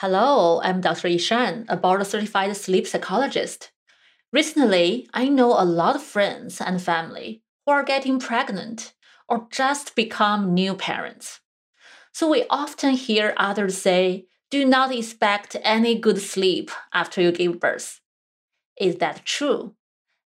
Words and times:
Hello, 0.00 0.60
I'm 0.62 0.80
Dr. 0.80 1.08
Yishan, 1.08 1.64
a 1.68 1.76
board 1.76 2.06
certified 2.06 2.56
sleep 2.56 2.86
psychologist. 2.86 3.72
Recently, 4.32 5.08
I 5.12 5.28
know 5.28 5.48
a 5.48 5.64
lot 5.64 5.96
of 5.96 6.04
friends 6.04 6.60
and 6.60 6.80
family 6.80 7.42
who 7.66 7.72
are 7.72 7.82
getting 7.82 8.20
pregnant 8.20 8.94
or 9.28 9.48
just 9.50 9.96
become 9.96 10.54
new 10.54 10.76
parents. 10.76 11.40
So 12.12 12.30
we 12.30 12.44
often 12.48 12.92
hear 12.92 13.34
others 13.36 13.76
say, 13.76 14.26
do 14.52 14.64
not 14.64 14.94
expect 14.94 15.56
any 15.64 15.98
good 15.98 16.20
sleep 16.20 16.70
after 16.94 17.20
you 17.20 17.32
give 17.32 17.58
birth. 17.58 18.00
Is 18.80 18.98
that 18.98 19.24
true? 19.24 19.74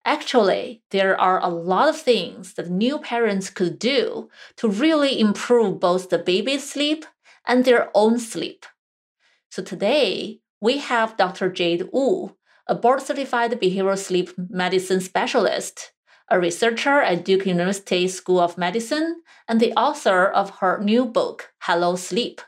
Actually, 0.03 0.81
there 0.89 1.15
are 1.21 1.39
a 1.43 1.47
lot 1.47 1.89
of 1.89 2.01
things 2.01 2.55
that 2.55 2.71
new 2.71 2.97
parents 2.97 3.51
could 3.51 3.77
do 3.77 4.31
to 4.55 4.67
really 4.67 5.19
improve 5.19 5.79
both 5.79 6.09
the 6.09 6.17
baby's 6.17 6.67
sleep 6.67 7.05
and 7.45 7.65
their 7.65 7.91
own 7.93 8.17
sleep. 8.17 8.65
So 9.49 9.63
today, 9.63 10.41
we 10.61 10.77
have 10.77 11.17
Dr. 11.17 11.49
Jade 11.49 11.89
Wu, 11.91 12.35
a 12.67 12.75
board 12.75 13.01
certified 13.01 13.59
behavioral 13.59 13.97
sleep 13.97 14.29
medicine 14.37 15.01
specialist, 15.01 15.91
a 16.29 16.39
researcher 16.39 17.01
at 17.01 17.25
Duke 17.25 17.47
University 17.47 18.07
School 18.07 18.39
of 18.39 18.59
Medicine, 18.59 19.23
and 19.47 19.59
the 19.59 19.73
author 19.73 20.27
of 20.27 20.59
her 20.59 20.79
new 20.83 21.03
book, 21.03 21.51
Hello 21.61 21.95
Sleep. 21.95 22.41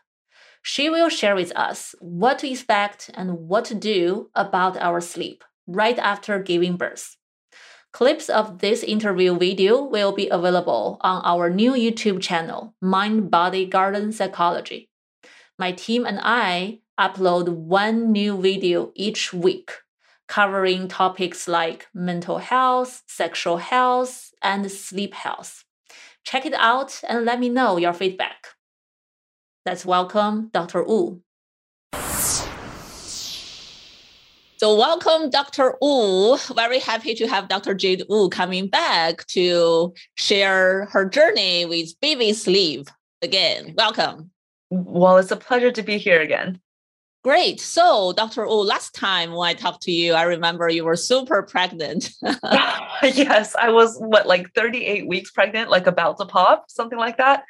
She 0.61 0.91
will 0.91 1.09
share 1.09 1.33
with 1.33 1.51
us 1.55 1.95
what 1.99 2.37
to 2.39 2.49
expect 2.51 3.09
and 3.15 3.47
what 3.47 3.65
to 3.65 3.73
do 3.73 4.29
about 4.35 4.77
our 4.77 5.01
sleep 5.01 5.43
right 5.65 5.97
after 5.97 6.37
giving 6.37 6.77
birth. 6.77 7.17
Clips 7.91 8.29
of 8.29 8.59
this 8.59 8.83
interview 8.83 9.35
video 9.35 9.83
will 9.83 10.11
be 10.11 10.29
available 10.29 10.97
on 11.01 11.23
our 11.25 11.49
new 11.49 11.71
YouTube 11.73 12.21
channel, 12.21 12.75
Mind 12.79 13.31
Body 13.31 13.65
Garden 13.65 14.11
Psychology. 14.11 14.91
My 15.57 15.71
team 15.71 16.05
and 16.05 16.20
I 16.21 16.80
upload 16.99 17.49
one 17.49 18.11
new 18.11 18.39
video 18.39 18.91
each 18.95 19.33
week 19.33 19.71
covering 20.27 20.87
topics 20.87 21.45
like 21.45 21.87
mental 21.93 22.37
health, 22.37 23.03
sexual 23.05 23.57
health, 23.57 24.31
and 24.41 24.71
sleep 24.71 25.13
health. 25.13 25.65
Check 26.23 26.45
it 26.45 26.53
out 26.53 27.01
and 27.07 27.25
let 27.25 27.39
me 27.39 27.49
know 27.49 27.75
your 27.75 27.91
feedback. 27.91 28.48
Let's 29.65 29.85
welcome 29.85 30.49
Dr. 30.53 30.83
Wu. 30.83 31.21
So, 34.61 34.77
welcome, 34.77 35.29
Dr. 35.31 35.76
Wu. 35.81 36.37
Very 36.55 36.79
happy 36.79 37.13
to 37.15 37.27
have 37.27 37.49
Dr. 37.49 37.73
Jade 37.73 38.03
Wu 38.07 38.29
coming 38.29 38.67
back 38.67 39.26
to 39.27 39.93
share 40.15 40.85
her 40.91 41.03
journey 41.03 41.65
with 41.65 41.99
baby 41.99 42.31
sleep 42.31 42.87
again. 43.21 43.73
Welcome. 43.76 44.31
Well, 44.70 45.17
it's 45.17 45.31
a 45.31 45.35
pleasure 45.35 45.71
to 45.71 45.81
be 45.81 45.98
here 45.98 46.21
again. 46.21 46.61
Great. 47.23 47.59
So, 47.59 48.13
Dr. 48.13 48.47
Wu, 48.47 48.63
last 48.63 48.95
time 48.95 49.33
when 49.33 49.47
I 49.47 49.53
talked 49.53 49.83
to 49.83 49.91
you, 49.91 50.13
I 50.13 50.23
remember 50.23 50.67
you 50.69 50.83
were 50.83 50.95
super 50.95 51.43
pregnant. 51.43 52.09
yes, 53.03 53.55
I 53.55 53.69
was 53.69 53.97
what, 53.99 54.25
like 54.25 54.51
38 54.55 55.07
weeks 55.07 55.29
pregnant, 55.29 55.69
like 55.69 55.85
about 55.85 56.17
to 56.17 56.25
pop, 56.25 56.65
something 56.69 56.97
like 56.97 57.17
that. 57.17 57.43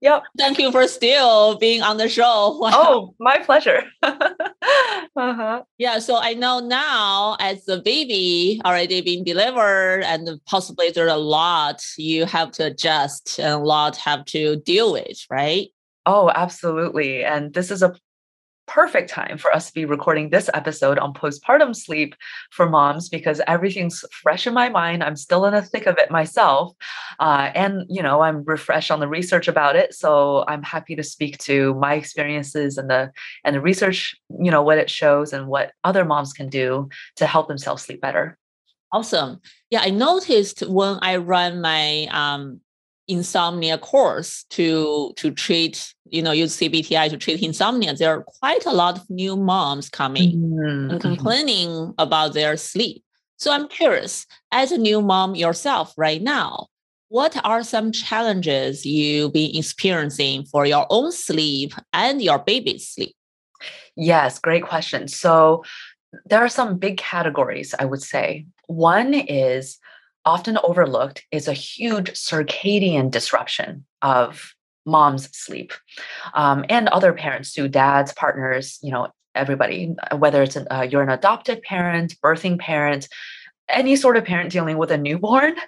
Yep. 0.00 0.22
Thank 0.38 0.58
you 0.58 0.70
for 0.70 0.86
still 0.86 1.56
being 1.58 1.82
on 1.82 1.96
the 1.96 2.08
show. 2.08 2.58
Wow. 2.60 2.70
Oh, 2.86 3.14
my 3.18 3.38
pleasure. 3.38 3.82
uh-huh. 4.02 5.62
Yeah. 5.78 5.98
So 5.98 6.18
I 6.18 6.34
know 6.34 6.60
now, 6.60 7.36
as 7.40 7.64
the 7.64 7.80
baby 7.80 8.60
already 8.64 9.00
being 9.00 9.24
delivered, 9.24 10.02
and 10.02 10.28
possibly 10.46 10.90
there's 10.90 11.10
a 11.10 11.16
lot 11.16 11.82
you 11.96 12.26
have 12.26 12.52
to 12.52 12.66
adjust 12.66 13.38
and 13.38 13.54
a 13.54 13.58
lot 13.58 13.96
have 13.96 14.24
to 14.26 14.56
deal 14.56 14.92
with, 14.92 15.18
right? 15.30 15.68
Oh, 16.04 16.30
absolutely. 16.32 17.24
And 17.24 17.52
this 17.52 17.70
is 17.72 17.82
a 17.82 17.96
perfect 18.66 19.10
time 19.10 19.38
for 19.38 19.52
us 19.54 19.68
to 19.68 19.74
be 19.74 19.84
recording 19.84 20.30
this 20.30 20.50
episode 20.54 20.98
on 20.98 21.14
postpartum 21.14 21.74
sleep 21.74 22.14
for 22.50 22.68
moms 22.68 23.08
because 23.08 23.40
everything's 23.46 24.04
fresh 24.10 24.46
in 24.46 24.54
my 24.54 24.68
mind. 24.68 25.02
I'm 25.02 25.16
still 25.16 25.44
in 25.46 25.54
the 25.54 25.62
thick 25.62 25.86
of 25.86 25.98
it 25.98 26.10
myself. 26.10 26.74
Uh, 27.18 27.50
and, 27.54 27.84
you 27.88 28.02
know, 28.02 28.20
I'm 28.22 28.44
refreshed 28.44 28.90
on 28.90 29.00
the 29.00 29.08
research 29.08 29.48
about 29.48 29.76
it. 29.76 29.94
So 29.94 30.44
I'm 30.48 30.62
happy 30.62 30.96
to 30.96 31.02
speak 31.02 31.38
to 31.38 31.74
my 31.74 31.94
experiences 31.94 32.78
and 32.78 32.90
the 32.90 33.12
and 33.44 33.54
the 33.56 33.60
research, 33.60 34.16
you 34.40 34.50
know, 34.50 34.62
what 34.62 34.78
it 34.78 34.90
shows 34.90 35.32
and 35.32 35.46
what 35.46 35.72
other 35.84 36.04
moms 36.04 36.32
can 36.32 36.48
do 36.48 36.88
to 37.16 37.26
help 37.26 37.48
themselves 37.48 37.82
sleep 37.82 38.00
better. 38.00 38.36
Awesome. 38.92 39.40
Yeah, 39.70 39.80
I 39.82 39.90
noticed 39.90 40.60
when 40.60 40.98
I 41.02 41.16
run 41.16 41.60
my 41.60 42.06
um, 42.10 42.60
insomnia 43.08 43.78
course 43.78 44.44
to 44.50 45.12
to 45.16 45.30
treat 45.30 45.94
you 46.10 46.22
know 46.22 46.32
use 46.32 46.56
cbti 46.56 47.08
to 47.10 47.16
treat 47.16 47.42
insomnia. 47.42 47.94
There 47.94 48.10
are 48.10 48.22
quite 48.22 48.66
a 48.66 48.72
lot 48.72 48.98
of 48.98 49.08
new 49.10 49.36
moms 49.36 49.88
coming 49.88 50.36
mm-hmm. 50.36 50.90
and 50.90 51.00
complaining 51.00 51.94
about 51.98 52.34
their 52.34 52.56
sleep. 52.56 53.02
So 53.38 53.52
i'm 53.52 53.68
curious 53.68 54.26
as 54.52 54.72
a 54.72 54.78
new 54.78 55.02
mom 55.02 55.34
yourself 55.34 55.94
right 55.96 56.22
now 56.22 56.68
what 57.08 57.36
are 57.44 57.62
some 57.62 57.92
challenges 57.92 58.84
you've 58.84 59.32
been 59.32 59.54
experiencing 59.54 60.44
for 60.44 60.66
your 60.66 60.86
own 60.90 61.12
sleep 61.12 61.72
and 61.92 62.20
your 62.20 62.38
baby's 62.38 62.88
sleep? 62.88 63.14
Yes 63.96 64.38
great 64.38 64.64
question. 64.64 65.06
So 65.08 65.64
there 66.24 66.40
are 66.40 66.48
some 66.48 66.78
big 66.78 66.96
categories 66.96 67.74
i 67.78 67.84
would 67.84 68.02
say. 68.02 68.46
One 68.66 69.14
is 69.14 69.78
often 70.26 70.58
overlooked 70.64 71.24
is 71.30 71.48
a 71.48 71.52
huge 71.52 72.10
circadian 72.10 73.10
disruption 73.10 73.84
of 74.02 74.52
mom's 74.84 75.34
sleep 75.36 75.72
um, 76.34 76.64
and 76.68 76.88
other 76.88 77.12
parents 77.12 77.52
too 77.52 77.68
dads 77.68 78.12
partners 78.12 78.78
you 78.82 78.90
know 78.90 79.08
everybody 79.34 79.94
whether 80.16 80.42
it's 80.42 80.56
an, 80.56 80.66
uh, 80.70 80.86
you're 80.88 81.02
an 81.02 81.08
adopted 81.08 81.62
parent 81.62 82.14
birthing 82.22 82.58
parent 82.58 83.08
any 83.68 83.96
sort 83.96 84.16
of 84.16 84.24
parent 84.24 84.52
dealing 84.52 84.76
with 84.78 84.90
a 84.90 84.98
newborn 84.98 85.54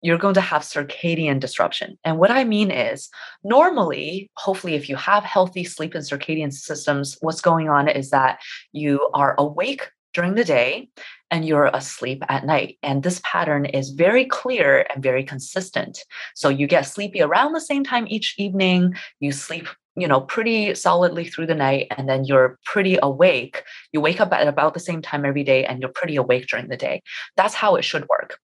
you're 0.00 0.18
going 0.18 0.34
to 0.34 0.40
have 0.40 0.62
circadian 0.62 1.40
disruption. 1.40 1.98
And 2.04 2.18
what 2.18 2.30
I 2.30 2.44
mean 2.44 2.70
is, 2.70 3.08
normally, 3.42 4.30
hopefully, 4.36 4.74
if 4.74 4.88
you 4.88 4.96
have 4.96 5.24
healthy 5.24 5.64
sleep 5.64 5.94
and 5.94 6.04
circadian 6.04 6.52
systems, 6.52 7.16
what's 7.20 7.40
going 7.40 7.68
on 7.68 7.88
is 7.88 8.10
that 8.10 8.38
you 8.72 9.10
are 9.14 9.34
awake 9.38 9.90
during 10.18 10.34
the 10.34 10.44
day 10.44 10.88
and 11.30 11.44
you're 11.46 11.70
asleep 11.72 12.24
at 12.28 12.44
night. 12.44 12.76
And 12.82 13.04
this 13.04 13.20
pattern 13.22 13.66
is 13.66 13.90
very 13.90 14.24
clear 14.24 14.84
and 14.92 15.00
very 15.00 15.22
consistent. 15.22 16.00
So 16.34 16.48
you 16.48 16.66
get 16.66 16.82
sleepy 16.82 17.22
around 17.22 17.52
the 17.52 17.60
same 17.60 17.84
time 17.84 18.04
each 18.08 18.34
evening, 18.36 18.96
you 19.20 19.30
sleep 19.30 19.68
you 19.94 20.06
know 20.06 20.20
pretty 20.20 20.74
solidly 20.74 21.24
through 21.24 21.46
the 21.46 21.56
night 21.56 21.88
and 21.96 22.08
then 22.08 22.24
you're 22.24 22.56
pretty 22.64 22.98
awake 23.02 23.64
you 23.92 24.00
wake 24.00 24.20
up 24.20 24.32
at 24.32 24.46
about 24.46 24.72
the 24.72 24.86
same 24.88 25.02
time 25.02 25.24
every 25.24 25.42
day 25.42 25.64
and 25.64 25.80
you're 25.80 25.98
pretty 26.00 26.14
awake 26.14 26.46
during 26.46 26.68
the 26.68 26.76
day 26.76 27.02
that's 27.36 27.54
how 27.54 27.74
it 27.74 27.82
should 27.82 28.06
work 28.08 28.38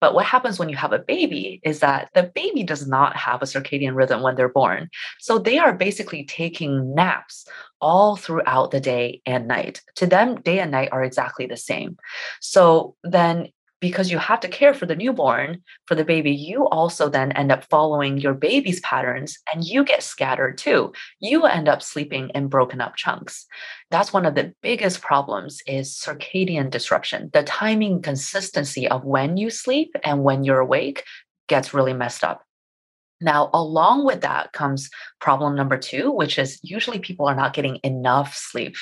but 0.00 0.14
what 0.14 0.26
happens 0.26 0.58
when 0.58 0.68
you 0.68 0.76
have 0.76 0.92
a 0.92 0.98
baby 0.98 1.60
is 1.64 1.80
that 1.80 2.10
the 2.14 2.24
baby 2.24 2.62
does 2.62 2.86
not 2.86 3.16
have 3.16 3.42
a 3.42 3.46
circadian 3.46 3.94
rhythm 3.94 4.22
when 4.22 4.36
they're 4.36 4.48
born. 4.48 4.90
So 5.20 5.38
they 5.38 5.58
are 5.58 5.72
basically 5.72 6.24
taking 6.24 6.94
naps 6.94 7.46
all 7.80 8.16
throughout 8.16 8.70
the 8.70 8.80
day 8.80 9.22
and 9.26 9.48
night. 9.48 9.82
To 9.96 10.06
them, 10.06 10.40
day 10.42 10.60
and 10.60 10.70
night 10.70 10.90
are 10.92 11.02
exactly 11.02 11.46
the 11.46 11.56
same. 11.56 11.96
So 12.40 12.96
then 13.04 13.48
because 13.80 14.10
you 14.10 14.18
have 14.18 14.40
to 14.40 14.48
care 14.48 14.72
for 14.72 14.86
the 14.86 14.96
newborn, 14.96 15.62
for 15.86 15.94
the 15.94 16.04
baby, 16.04 16.32
you 16.32 16.66
also 16.68 17.08
then 17.08 17.32
end 17.32 17.52
up 17.52 17.64
following 17.64 18.18
your 18.18 18.34
baby's 18.34 18.80
patterns 18.80 19.38
and 19.52 19.64
you 19.64 19.84
get 19.84 20.02
scattered 20.02 20.56
too. 20.56 20.92
You 21.20 21.44
end 21.44 21.68
up 21.68 21.82
sleeping 21.82 22.30
in 22.34 22.48
broken 22.48 22.80
up 22.80 22.96
chunks. 22.96 23.46
That's 23.90 24.12
one 24.12 24.24
of 24.24 24.34
the 24.34 24.54
biggest 24.62 25.02
problems 25.02 25.62
is 25.66 25.94
circadian 25.94 26.70
disruption. 26.70 27.30
The 27.32 27.42
timing 27.42 28.02
consistency 28.02 28.88
of 28.88 29.04
when 29.04 29.36
you 29.36 29.50
sleep 29.50 29.94
and 30.02 30.24
when 30.24 30.42
you're 30.42 30.60
awake 30.60 31.04
gets 31.48 31.74
really 31.74 31.92
messed 31.92 32.24
up. 32.24 32.42
Now, 33.20 33.48
along 33.54 34.04
with 34.04 34.20
that 34.22 34.52
comes 34.52 34.90
problem 35.20 35.54
number 35.54 35.78
two, 35.78 36.10
which 36.10 36.38
is 36.38 36.58
usually 36.62 36.98
people 36.98 37.26
are 37.26 37.34
not 37.34 37.54
getting 37.54 37.78
enough 37.82 38.34
sleep 38.34 38.76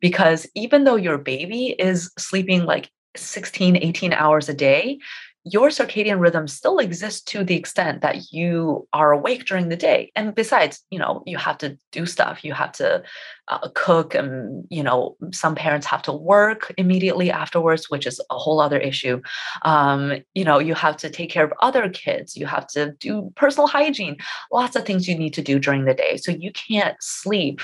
because 0.00 0.46
even 0.54 0.84
though 0.84 0.96
your 0.96 1.18
baby 1.18 1.74
is 1.78 2.10
sleeping 2.18 2.64
like 2.64 2.90
16, 3.16 3.76
18 3.76 4.12
hours 4.12 4.48
a 4.48 4.54
day, 4.54 4.98
your 5.46 5.68
circadian 5.68 6.20
rhythm 6.20 6.48
still 6.48 6.78
exists 6.78 7.20
to 7.20 7.44
the 7.44 7.54
extent 7.54 8.00
that 8.00 8.32
you 8.32 8.88
are 8.94 9.12
awake 9.12 9.44
during 9.44 9.68
the 9.68 9.76
day. 9.76 10.10
And 10.16 10.34
besides, 10.34 10.82
you 10.90 10.98
know, 10.98 11.22
you 11.26 11.36
have 11.36 11.58
to 11.58 11.78
do 11.92 12.06
stuff. 12.06 12.44
You 12.44 12.54
have 12.54 12.72
to 12.72 13.02
uh, 13.48 13.68
cook, 13.74 14.14
and 14.14 14.66
you 14.70 14.82
know, 14.82 15.16
some 15.32 15.54
parents 15.54 15.86
have 15.86 16.00
to 16.02 16.12
work 16.12 16.72
immediately 16.78 17.30
afterwards, 17.30 17.90
which 17.90 18.06
is 18.06 18.18
a 18.30 18.38
whole 18.38 18.58
other 18.58 18.78
issue. 18.78 19.20
Um, 19.62 20.22
you 20.34 20.44
know, 20.44 20.58
you 20.58 20.74
have 20.74 20.96
to 20.98 21.10
take 21.10 21.30
care 21.30 21.44
of 21.44 21.52
other 21.60 21.90
kids. 21.90 22.38
You 22.38 22.46
have 22.46 22.66
to 22.68 22.92
do 22.92 23.30
personal 23.36 23.66
hygiene. 23.66 24.16
Lots 24.50 24.76
of 24.76 24.86
things 24.86 25.06
you 25.06 25.18
need 25.18 25.34
to 25.34 25.42
do 25.42 25.58
during 25.58 25.84
the 25.84 25.94
day. 25.94 26.16
So 26.16 26.32
you 26.32 26.52
can't 26.52 26.96
sleep 27.00 27.60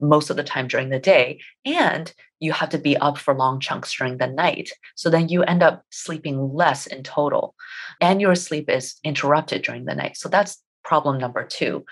most 0.00 0.30
of 0.30 0.36
the 0.36 0.44
time 0.44 0.68
during 0.68 0.90
the 0.90 1.00
day, 1.00 1.40
and 1.64 2.14
you 2.44 2.52
have 2.52 2.68
to 2.70 2.78
be 2.78 2.96
up 2.98 3.18
for 3.18 3.34
long 3.34 3.58
chunks 3.58 3.96
during 3.96 4.18
the 4.18 4.26
night. 4.26 4.70
So 4.94 5.10
then 5.10 5.28
you 5.28 5.42
end 5.42 5.62
up 5.62 5.82
sleeping 5.90 6.52
less 6.52 6.86
in 6.86 7.02
total, 7.02 7.54
and 8.00 8.20
your 8.20 8.34
sleep 8.34 8.68
is 8.68 8.96
interrupted 9.02 9.62
during 9.62 9.86
the 9.86 9.94
night. 9.94 10.16
So 10.16 10.28
that's 10.28 10.62
problem 10.84 11.18
number 11.18 11.44
two. 11.44 11.84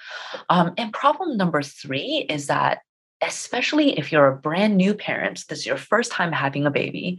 Um, 0.49 0.75
and 0.77 0.93
problem 0.93 1.37
number 1.37 1.63
three 1.63 2.27
is 2.29 2.47
that 2.47 2.81
especially 3.23 3.99
if 3.99 4.11
you're 4.11 4.27
a 4.27 4.37
brand 4.37 4.77
new 4.77 4.95
parent, 4.95 5.45
this 5.49 5.61
is 5.61 5.67
your 5.67 5.77
first 5.77 6.11
time 6.11 6.33
having 6.33 6.67
a 6.67 6.71
baby, 6.71 7.19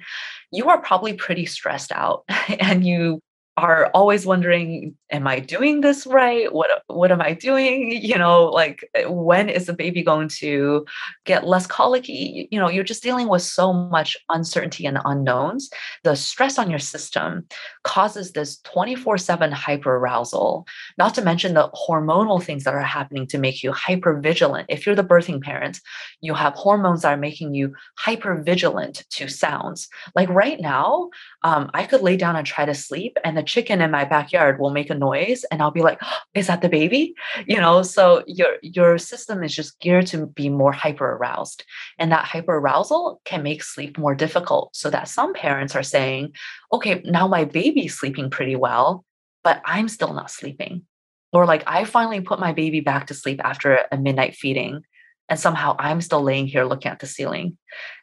you 0.51 0.69
are 0.69 0.81
probably 0.81 1.13
pretty 1.13 1.45
stressed 1.45 1.91
out 1.91 2.23
and 2.59 2.85
you 2.85 3.21
are 3.57 3.91
always 3.93 4.25
wondering 4.25 4.95
am 5.11 5.27
i 5.27 5.39
doing 5.39 5.81
this 5.81 6.07
right? 6.07 6.51
What 6.51 6.69
what 6.87 7.11
am 7.11 7.21
i 7.21 7.33
doing? 7.33 7.91
You 8.13 8.17
know 8.17 8.45
like 8.45 8.89
eh, 8.95 9.05
when 9.05 9.47
is 9.49 9.67
the 9.67 9.73
baby 9.73 10.03
going 10.03 10.27
to 10.39 10.85
get 11.25 11.47
less 11.47 11.67
colicky? 11.67 12.47
You 12.51 12.59
know 12.59 12.69
you're 12.69 12.83
just 12.83 13.03
dealing 13.03 13.29
with 13.29 13.43
so 13.43 13.71
much 13.71 14.17
uncertainty 14.29 14.85
and 14.85 14.97
unknowns. 15.05 15.69
The 16.03 16.15
stress 16.15 16.57
on 16.57 16.69
your 16.69 16.79
system 16.79 17.45
causes 17.83 18.31
this 18.31 18.59
24/7 18.61 19.53
hyperarousal 19.53 20.65
not 20.97 21.13
to 21.15 21.21
mention 21.21 21.53
the 21.53 21.69
hormonal 21.69 22.43
things 22.43 22.63
that 22.63 22.73
are 22.73 22.81
happening 22.81 23.27
to 23.27 23.37
make 23.37 23.61
you 23.63 23.71
hyper 23.71 24.19
vigilant 24.19 24.65
if 24.69 24.85
you're 24.85 24.95
the 24.95 25.03
birthing 25.03 25.41
parent 25.41 25.79
you 26.21 26.33
have 26.33 26.53
hormones 26.53 27.03
that 27.03 27.13
are 27.13 27.17
making 27.17 27.53
you 27.53 27.73
hyper 27.97 28.41
vigilant 28.41 29.03
to 29.11 29.27
sounds. 29.27 29.87
Like 30.15 30.29
right 30.29 30.59
now 30.59 31.09
um, 31.43 31.69
i 31.73 31.83
could 31.85 32.01
lay 32.01 32.17
down 32.17 32.35
and 32.35 32.47
try 32.47 32.65
to 32.65 32.73
sleep 32.73 33.17
and 33.23 33.37
the 33.37 33.42
chicken 33.43 33.81
in 33.81 33.91
my 33.91 34.05
backyard 34.05 34.59
will 34.59 34.71
make 34.71 34.89
a 34.89 34.95
noise 34.95 35.43
and 35.45 35.61
I'll 35.61 35.71
be 35.71 35.81
like, 35.81 35.99
oh, 36.01 36.17
is 36.33 36.47
that 36.47 36.61
the 36.61 36.69
baby? 36.69 37.13
You 37.47 37.57
know, 37.59 37.83
so 37.83 38.23
your 38.27 38.57
your 38.61 38.97
system 38.97 39.43
is 39.43 39.53
just 39.55 39.79
geared 39.79 40.07
to 40.07 40.27
be 40.27 40.49
more 40.49 40.71
hyper 40.71 41.11
aroused. 41.11 41.63
And 41.97 42.11
that 42.11 42.25
hyper 42.25 42.55
arousal 42.55 43.21
can 43.25 43.43
make 43.43 43.63
sleep 43.63 43.97
more 43.97 44.15
difficult. 44.15 44.75
So 44.75 44.89
that 44.89 45.07
some 45.07 45.33
parents 45.33 45.75
are 45.75 45.83
saying, 45.83 46.33
okay, 46.71 47.01
now 47.05 47.27
my 47.27 47.45
baby's 47.45 47.97
sleeping 47.97 48.29
pretty 48.29 48.55
well, 48.55 49.05
but 49.43 49.61
I'm 49.65 49.87
still 49.87 50.13
not 50.13 50.31
sleeping. 50.31 50.83
Or 51.31 51.45
like 51.45 51.63
I 51.65 51.85
finally 51.85 52.21
put 52.21 52.39
my 52.39 52.53
baby 52.53 52.79
back 52.79 53.07
to 53.07 53.13
sleep 53.13 53.41
after 53.43 53.79
a 53.91 53.97
midnight 53.97 54.35
feeding 54.35 54.83
and 55.29 55.39
somehow 55.39 55.75
i'm 55.79 56.01
still 56.01 56.21
laying 56.21 56.47
here 56.47 56.65
looking 56.65 56.91
at 56.91 56.99
the 56.99 57.07
ceiling. 57.07 57.57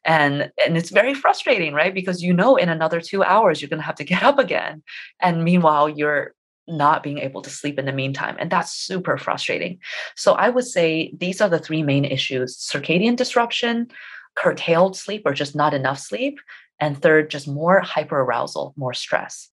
And 0.04 0.50
and 0.64 0.76
it's 0.76 0.90
very 0.90 1.14
frustrating 1.14 1.74
right? 1.74 1.94
Because 1.94 2.22
you 2.22 2.32
know 2.32 2.56
in 2.56 2.68
another 2.68 3.00
2 3.00 3.22
hours 3.22 3.60
you're 3.60 3.68
going 3.68 3.80
to 3.80 3.86
have 3.86 3.96
to 3.96 4.04
get 4.12 4.22
up 4.22 4.38
again. 4.38 4.82
And 5.20 5.44
meanwhile 5.44 5.88
you're 5.88 6.34
not 6.66 7.02
being 7.02 7.18
able 7.18 7.42
to 7.42 7.50
sleep 7.50 7.78
in 7.78 7.86
the 7.86 7.92
meantime 7.92 8.36
and 8.38 8.50
that's 8.50 8.72
super 8.72 9.16
frustrating. 9.18 9.78
So 10.16 10.32
i 10.34 10.48
would 10.48 10.66
say 10.66 11.12
these 11.16 11.40
are 11.40 11.48
the 11.48 11.58
three 11.58 11.82
main 11.82 12.04
issues 12.04 12.56
circadian 12.56 13.16
disruption 13.16 13.88
curtailed 14.36 14.96
sleep 14.96 15.22
or 15.24 15.34
just 15.34 15.54
not 15.56 15.74
enough 15.74 15.98
sleep 15.98 16.38
and 16.78 17.00
third 17.00 17.30
just 17.30 17.48
more 17.48 17.82
hyperarousal 17.82 18.72
more 18.76 18.94
stress 18.94 19.50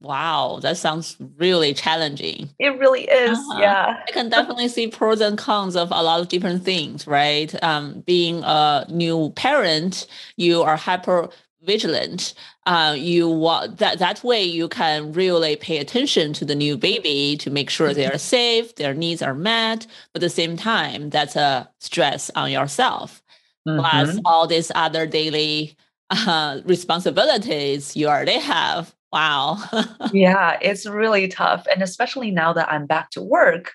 Wow, 0.00 0.60
that 0.62 0.76
sounds 0.76 1.16
really 1.38 1.74
challenging. 1.74 2.50
It 2.60 2.78
really 2.78 3.02
is. 3.02 3.36
Uh-huh. 3.36 3.58
Yeah. 3.60 4.02
I 4.06 4.10
can 4.12 4.28
definitely 4.28 4.68
see 4.68 4.86
pros 4.86 5.20
and 5.20 5.36
cons 5.36 5.74
of 5.74 5.90
a 5.90 6.02
lot 6.02 6.20
of 6.20 6.28
different 6.28 6.64
things, 6.64 7.06
right? 7.06 7.52
Um, 7.64 8.00
being 8.06 8.42
a 8.44 8.86
new 8.88 9.30
parent, 9.30 10.06
you 10.36 10.62
are 10.62 10.76
hyper 10.76 11.30
vigilant. 11.62 12.34
Uh, 12.66 12.94
you 12.96 13.28
want 13.28 13.78
that 13.78 13.98
that 13.98 14.22
way 14.22 14.42
you 14.44 14.68
can 14.68 15.12
really 15.12 15.56
pay 15.56 15.78
attention 15.78 16.32
to 16.34 16.44
the 16.44 16.54
new 16.54 16.76
baby 16.76 17.36
to 17.38 17.50
make 17.50 17.68
sure 17.68 17.92
they 17.92 18.06
are 18.06 18.18
safe, 18.18 18.76
their 18.76 18.94
needs 18.94 19.20
are 19.20 19.34
met. 19.34 19.86
But 20.12 20.22
at 20.22 20.26
the 20.26 20.30
same 20.30 20.56
time, 20.56 21.10
that's 21.10 21.34
a 21.34 21.68
stress 21.80 22.30
on 22.36 22.52
yourself. 22.52 23.20
Mm-hmm. 23.66 23.80
Plus 23.80 24.20
all 24.24 24.46
these 24.46 24.70
other 24.76 25.06
daily 25.06 25.76
uh, 26.10 26.60
responsibilities 26.64 27.96
you 27.96 28.06
already 28.06 28.38
have 28.38 28.94
Wow. 29.12 29.58
yeah, 30.12 30.58
it's 30.60 30.86
really 30.86 31.28
tough. 31.28 31.66
And 31.72 31.82
especially 31.82 32.30
now 32.30 32.52
that 32.52 32.70
I'm 32.70 32.86
back 32.86 33.10
to 33.10 33.22
work, 33.22 33.72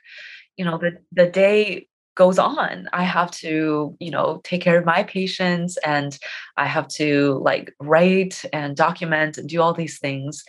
you 0.57 0.65
know, 0.65 0.77
the, 0.77 0.97
the 1.12 1.27
day 1.27 1.88
goes 2.15 2.38
on. 2.38 2.88
I 2.94 3.03
have 3.03 3.31
to, 3.31 3.97
you 4.00 4.12
know, 4.12 4.39
take 4.44 4.62
care 4.62 4.77
of 4.77 4.85
my 4.85 5.03
patients 5.03 5.77
and 5.77 6.18
I 6.57 6.68
have 6.68 6.88
to 6.89 7.39
like 7.44 7.74
write 7.81 8.45
and 8.53 8.75
document 8.75 9.38
and 9.39 9.50
do 9.50 9.62
all 9.62 9.74
these 9.74 9.97
things. 9.97 10.44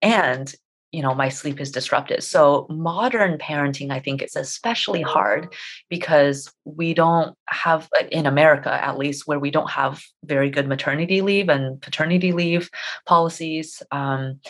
And 0.00 0.54
you 0.92 1.02
know 1.02 1.14
my 1.14 1.28
sleep 1.28 1.60
is 1.60 1.70
disrupted. 1.70 2.22
So 2.22 2.66
modern 2.70 3.38
parenting 3.38 3.90
i 3.90 4.00
think 4.00 4.22
is 4.22 4.36
especially 4.36 5.02
hard 5.02 5.54
because 5.88 6.52
we 6.64 6.94
don't 6.94 7.36
have 7.48 7.88
in 8.10 8.26
america 8.26 8.72
at 8.72 8.98
least 8.98 9.26
where 9.26 9.38
we 9.38 9.50
don't 9.50 9.70
have 9.70 10.02
very 10.24 10.50
good 10.50 10.68
maternity 10.68 11.20
leave 11.20 11.48
and 11.48 11.80
paternity 11.80 12.32
leave 12.32 12.70
policies 13.06 13.82
um, 13.90 14.40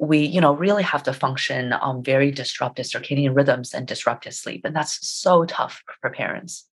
we 0.00 0.18
you 0.18 0.40
know 0.40 0.54
really 0.54 0.82
have 0.82 1.02
to 1.02 1.12
function 1.12 1.72
on 1.72 2.02
very 2.02 2.30
disrupted 2.30 2.86
circadian 2.86 3.34
rhythms 3.36 3.74
and 3.74 3.86
disrupted 3.86 4.32
sleep 4.32 4.62
and 4.64 4.74
that's 4.74 5.06
so 5.06 5.44
tough 5.44 5.82
for 6.00 6.10
parents. 6.10 6.66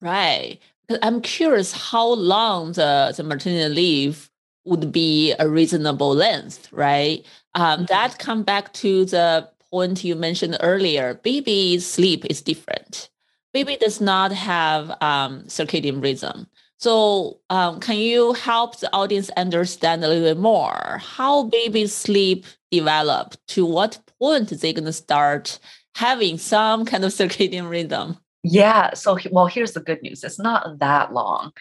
Right. 0.00 0.58
I'm 1.02 1.22
curious 1.22 1.72
how 1.72 2.06
long 2.08 2.72
the, 2.72 3.14
the 3.16 3.22
maternity 3.22 3.74
leave 3.74 4.30
would 4.64 4.92
be 4.92 5.34
a 5.38 5.48
reasonable 5.48 6.14
length 6.14 6.72
right 6.72 7.24
um, 7.54 7.80
mm-hmm. 7.80 7.84
that 7.86 8.18
come 8.18 8.42
back 8.42 8.72
to 8.72 9.04
the 9.04 9.48
point 9.70 10.04
you 10.04 10.14
mentioned 10.14 10.56
earlier. 10.60 11.14
Baby's 11.14 11.84
sleep 11.86 12.24
is 12.26 12.40
different. 12.40 13.08
Baby 13.52 13.76
does 13.76 14.00
not 14.00 14.32
have 14.32 14.90
um, 15.02 15.42
circadian 15.46 16.02
rhythm. 16.02 16.46
So, 16.78 17.40
um, 17.50 17.80
can 17.80 17.96
you 17.96 18.34
help 18.34 18.78
the 18.78 18.92
audience 18.92 19.30
understand 19.36 20.04
a 20.04 20.08
little 20.08 20.24
bit 20.24 20.38
more 20.38 21.00
how 21.02 21.44
baby's 21.44 21.94
sleep 21.94 22.46
develop? 22.70 23.34
To 23.48 23.64
what 23.64 23.98
point 24.18 24.50
they're 24.50 24.72
going 24.72 24.84
to 24.84 24.92
start 24.92 25.58
having 25.94 26.38
some 26.38 26.84
kind 26.84 27.04
of 27.04 27.12
circadian 27.20 27.70
rhythm? 27.70 28.18
Yeah. 28.44 28.92
So, 28.92 29.18
well, 29.32 29.46
here's 29.46 29.72
the 29.72 29.80
good 29.80 30.02
news. 30.02 30.22
It's 30.22 30.38
not 30.38 30.78
that 30.78 31.12
long. 31.12 31.52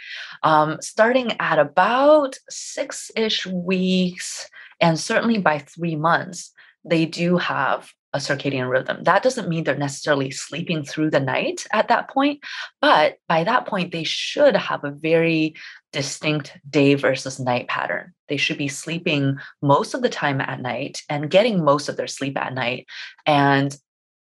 Um, 0.44 0.78
starting 0.82 1.32
at 1.40 1.58
about 1.58 2.38
six 2.50 3.10
ish 3.16 3.48
weeks, 3.48 4.50
and 4.82 5.00
certainly 5.00 5.38
by 5.38 5.60
three 5.60 5.96
months, 5.96 6.52
they 6.84 7.06
do 7.06 7.38
have 7.38 7.90
a 8.12 8.18
circadian 8.18 8.70
rhythm. 8.70 9.04
That 9.04 9.24
doesn't 9.24 9.48
mean 9.48 9.64
they're 9.64 9.78
necessarily 9.78 10.30
sleeping 10.30 10.84
through 10.84 11.10
the 11.10 11.22
night 11.22 11.66
at 11.72 11.88
that 11.88 12.10
point, 12.10 12.42
but 12.82 13.16
by 13.28 13.46
that 13.46 13.66
point, 13.66 13.92
they 13.92 14.04
should 14.04 14.56
have 14.56 14.84
a 14.84 14.92
very 14.92 15.56
distinct 15.94 16.60
day 16.70 16.96
versus 16.96 17.40
night 17.40 17.70
pattern. 17.70 18.14
They 18.28 18.38
should 18.38 18.58
be 18.58 18.68
sleeping 18.68 19.38
most 19.62 19.94
of 19.94 20.02
the 20.02 20.10
time 20.10 20.42
at 20.42 20.62
night 20.62 21.02
and 21.10 21.30
getting 21.30 21.64
most 21.64 21.88
of 21.88 21.98
their 21.98 22.08
sleep 22.08 22.38
at 22.38 22.54
night 22.54 22.86
and 23.26 23.76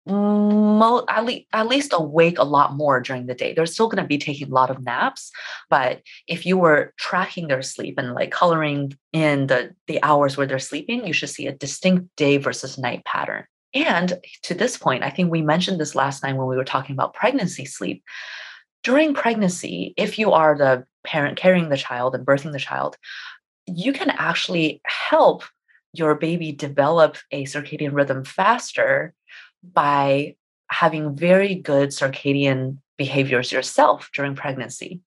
mo- 0.05 1.05
at, 1.07 1.25
le- 1.25 1.45
at 1.53 1.67
least 1.67 1.93
awake 1.93 2.39
a 2.39 2.43
lot 2.43 2.75
more 2.75 2.99
during 2.99 3.27
the 3.27 3.35
day. 3.35 3.53
They're 3.53 3.65
still 3.65 3.87
going 3.87 4.01
to 4.03 4.07
be 4.07 4.17
taking 4.17 4.49
a 4.49 4.53
lot 4.53 4.69
of 4.69 4.83
naps, 4.83 5.31
but 5.69 6.01
if 6.27 6.45
you 6.45 6.57
were 6.57 6.93
tracking 6.97 7.47
their 7.47 7.61
sleep 7.61 7.95
and 7.97 8.13
like 8.13 8.31
coloring 8.31 8.93
in 9.13 9.47
the 9.47 9.75
the 9.87 10.01
hours 10.03 10.37
where 10.37 10.47
they're 10.47 10.59
sleeping, 10.59 11.05
you 11.05 11.13
should 11.13 11.29
see 11.29 11.47
a 11.47 11.55
distinct 11.55 12.07
day 12.15 12.37
versus 12.37 12.77
night 12.77 13.05
pattern. 13.05 13.45
And 13.73 14.19
to 14.43 14.53
this 14.53 14.77
point, 14.77 15.03
I 15.03 15.09
think 15.09 15.31
we 15.31 15.41
mentioned 15.41 15.79
this 15.79 15.95
last 15.95 16.23
night 16.23 16.35
when 16.35 16.47
we 16.47 16.57
were 16.57 16.65
talking 16.65 16.93
about 16.93 17.13
pregnancy 17.13 17.65
sleep. 17.65 18.03
During 18.83 19.13
pregnancy, 19.13 19.93
if 19.95 20.17
you 20.17 20.31
are 20.31 20.57
the 20.57 20.85
parent 21.05 21.37
carrying 21.37 21.69
the 21.69 21.77
child 21.77 22.15
and 22.15 22.25
birthing 22.25 22.51
the 22.51 22.59
child, 22.59 22.97
you 23.67 23.93
can 23.93 24.09
actually 24.09 24.81
help 24.85 25.43
your 25.93 26.15
baby 26.15 26.51
develop 26.51 27.17
a 27.31 27.43
circadian 27.45 27.93
rhythm 27.93 28.23
faster 28.23 29.13
by 29.63 30.35
having 30.69 31.15
very 31.15 31.55
good 31.55 31.89
circadian 31.89 32.77
behaviors 32.97 33.51
yourself 33.51 34.09
during 34.13 34.35
pregnancy. 34.35 35.01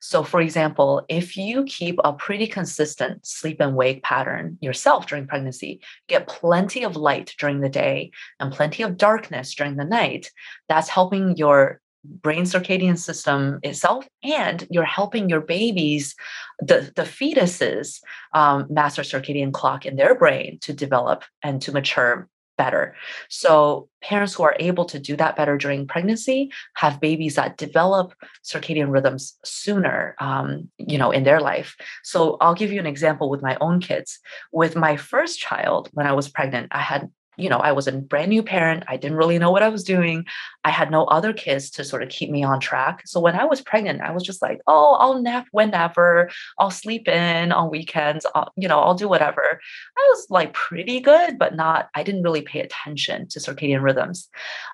So, 0.00 0.24
for 0.24 0.40
example, 0.40 1.04
if 1.08 1.36
you 1.36 1.64
keep 1.64 1.98
a 2.02 2.12
pretty 2.12 2.46
consistent 2.46 3.24
sleep 3.24 3.60
and 3.60 3.76
wake 3.76 4.02
pattern 4.02 4.58
yourself 4.60 5.06
during 5.06 5.26
pregnancy, 5.26 5.80
get 6.08 6.26
plenty 6.26 6.82
of 6.82 6.96
light 6.96 7.34
during 7.38 7.60
the 7.60 7.68
day 7.68 8.10
and 8.40 8.52
plenty 8.52 8.82
of 8.82 8.96
darkness 8.96 9.54
during 9.54 9.76
the 9.76 9.84
night, 9.84 10.30
that's 10.68 10.88
helping 10.88 11.36
your 11.36 11.80
brain 12.04 12.42
circadian 12.42 12.98
system 12.98 13.60
itself 13.62 14.08
and 14.24 14.66
you're 14.70 14.84
helping 14.84 15.28
your 15.28 15.40
babies 15.40 16.16
the, 16.58 16.90
the 16.96 17.02
fetuses 17.02 18.00
um, 18.34 18.66
master 18.68 19.02
circadian 19.02 19.52
clock 19.52 19.86
in 19.86 19.94
their 19.94 20.16
brain 20.16 20.58
to 20.60 20.72
develop 20.72 21.22
and 21.44 21.62
to 21.62 21.70
mature 21.70 22.28
better. 22.56 22.94
So 23.28 23.88
parents 24.02 24.34
who 24.34 24.42
are 24.42 24.56
able 24.58 24.84
to 24.86 24.98
do 24.98 25.16
that 25.16 25.36
better 25.36 25.56
during 25.56 25.86
pregnancy 25.86 26.50
have 26.74 27.00
babies 27.00 27.36
that 27.36 27.56
develop 27.56 28.14
circadian 28.44 28.92
rhythms 28.92 29.38
sooner, 29.44 30.14
um, 30.20 30.70
you 30.78 30.98
know, 30.98 31.10
in 31.10 31.24
their 31.24 31.40
life. 31.40 31.76
So 32.02 32.36
I'll 32.40 32.54
give 32.54 32.72
you 32.72 32.80
an 32.80 32.86
example 32.86 33.30
with 33.30 33.42
my 33.42 33.56
own 33.60 33.80
kids. 33.80 34.18
With 34.52 34.76
my 34.76 34.96
first 34.96 35.38
child, 35.38 35.88
when 35.92 36.06
I 36.06 36.12
was 36.12 36.28
pregnant, 36.28 36.68
I 36.72 36.80
had 36.80 37.10
you 37.36 37.48
know, 37.48 37.58
I 37.58 37.72
was 37.72 37.86
a 37.86 37.92
brand 37.92 38.30
new 38.30 38.42
parent. 38.42 38.84
I 38.88 38.96
didn't 38.96 39.16
really 39.16 39.38
know 39.38 39.50
what 39.50 39.62
I 39.62 39.68
was 39.68 39.84
doing. 39.84 40.26
I 40.64 40.70
had 40.70 40.90
no 40.90 41.04
other 41.04 41.32
kids 41.32 41.70
to 41.70 41.84
sort 41.84 42.02
of 42.02 42.08
keep 42.08 42.30
me 42.30 42.44
on 42.44 42.60
track. 42.60 43.02
So 43.06 43.20
when 43.20 43.34
I 43.34 43.44
was 43.44 43.62
pregnant, 43.62 44.02
I 44.02 44.10
was 44.12 44.22
just 44.22 44.42
like, 44.42 44.60
oh, 44.66 44.96
I'll 45.00 45.20
nap 45.20 45.46
whenever, 45.50 46.30
I'll 46.58 46.70
sleep 46.70 47.08
in 47.08 47.52
on 47.52 47.70
weekends, 47.70 48.26
I'll, 48.34 48.52
you 48.56 48.68
know, 48.68 48.80
I'll 48.80 48.94
do 48.94 49.08
whatever. 49.08 49.60
I 49.96 50.08
was 50.10 50.26
like 50.28 50.52
pretty 50.52 51.00
good, 51.00 51.38
but 51.38 51.54
not, 51.54 51.88
I 51.94 52.02
didn't 52.02 52.22
really 52.22 52.42
pay 52.42 52.60
attention 52.60 53.28
to 53.28 53.38
circadian 53.38 53.82
rhythms. 53.82 54.28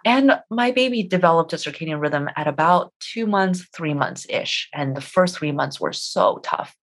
And 0.04 0.38
my 0.50 0.72
baby 0.72 1.02
developed 1.02 1.52
a 1.52 1.56
circadian 1.56 2.00
rhythm 2.00 2.28
at 2.36 2.48
about 2.48 2.92
two 3.00 3.26
months, 3.26 3.66
three 3.72 3.94
months 3.94 4.26
ish. 4.28 4.68
And 4.74 4.96
the 4.96 5.00
first 5.00 5.36
three 5.36 5.52
months 5.52 5.80
were 5.80 5.92
so 5.92 6.40
tough 6.42 6.74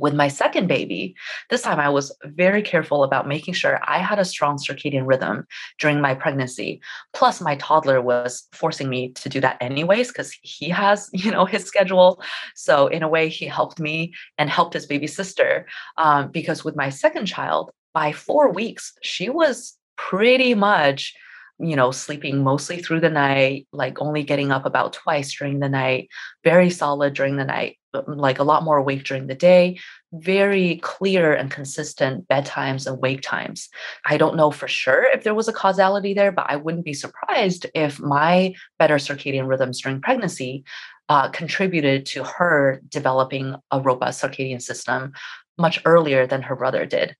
with 0.00 0.14
my 0.14 0.28
second 0.28 0.66
baby, 0.66 1.14
this 1.50 1.62
time 1.62 1.78
I 1.78 1.88
was 1.90 2.14
very 2.24 2.62
careful 2.62 3.04
about 3.04 3.28
making 3.28 3.54
sure 3.54 3.78
I 3.84 3.98
had 3.98 4.18
a 4.18 4.24
strong 4.24 4.56
circadian 4.56 5.06
rhythm 5.06 5.46
during 5.78 6.00
my 6.00 6.14
pregnancy. 6.14 6.80
Plus, 7.12 7.40
my 7.40 7.56
toddler 7.56 8.00
was 8.00 8.48
forcing 8.52 8.88
me 8.88 9.12
to 9.12 9.28
do 9.28 9.40
that 9.40 9.58
anyways 9.60 10.08
because 10.08 10.32
he 10.42 10.68
has, 10.70 11.10
you 11.12 11.30
know, 11.30 11.44
his 11.44 11.64
schedule. 11.64 12.22
So 12.54 12.86
in 12.86 13.02
a 13.02 13.08
way, 13.08 13.28
he 13.28 13.46
helped 13.46 13.78
me 13.78 14.14
and 14.38 14.48
helped 14.48 14.74
his 14.74 14.86
baby 14.86 15.06
sister. 15.06 15.66
Um, 15.98 16.30
because 16.30 16.64
with 16.64 16.76
my 16.76 16.88
second 16.88 17.26
child, 17.26 17.70
by 17.92 18.12
four 18.12 18.52
weeks, 18.52 18.92
she 19.02 19.28
was 19.28 19.76
pretty 19.96 20.54
much 20.54 21.14
you 21.62 21.76
know, 21.76 21.90
sleeping 21.90 22.42
mostly 22.42 22.80
through 22.80 23.00
the 23.00 23.10
night, 23.10 23.66
like 23.70 24.00
only 24.00 24.22
getting 24.22 24.50
up 24.50 24.64
about 24.64 24.94
twice 24.94 25.36
during 25.36 25.60
the 25.60 25.68
night, 25.68 26.08
very 26.42 26.70
solid 26.70 27.12
during 27.12 27.36
the 27.36 27.44
night, 27.44 27.76
like 28.06 28.38
a 28.38 28.44
lot 28.44 28.62
more 28.62 28.76
awake 28.76 29.04
during 29.04 29.26
the 29.26 29.34
day, 29.34 29.78
very 30.12 30.76
clear 30.82 31.32
and 31.32 31.50
consistent 31.50 32.26
bedtimes 32.28 32.86
and 32.86 33.00
wake 33.00 33.20
times. 33.22 33.68
I 34.06 34.16
don't 34.16 34.36
know 34.36 34.50
for 34.50 34.68
sure 34.68 35.04
if 35.12 35.24
there 35.24 35.34
was 35.34 35.48
a 35.48 35.52
causality 35.52 36.14
there, 36.14 36.32
but 36.32 36.46
I 36.48 36.56
wouldn't 36.56 36.84
be 36.84 36.94
surprised 36.94 37.66
if 37.74 38.00
my 38.00 38.54
better 38.78 38.96
circadian 38.96 39.48
rhythms 39.48 39.80
during 39.80 40.00
pregnancy 40.00 40.64
uh, 41.08 41.28
contributed 41.30 42.06
to 42.06 42.24
her 42.24 42.80
developing 42.88 43.56
a 43.70 43.80
robust 43.80 44.22
circadian 44.22 44.62
system 44.62 45.12
much 45.58 45.80
earlier 45.84 46.26
than 46.26 46.42
her 46.42 46.56
brother 46.56 46.86
did. 46.86 47.16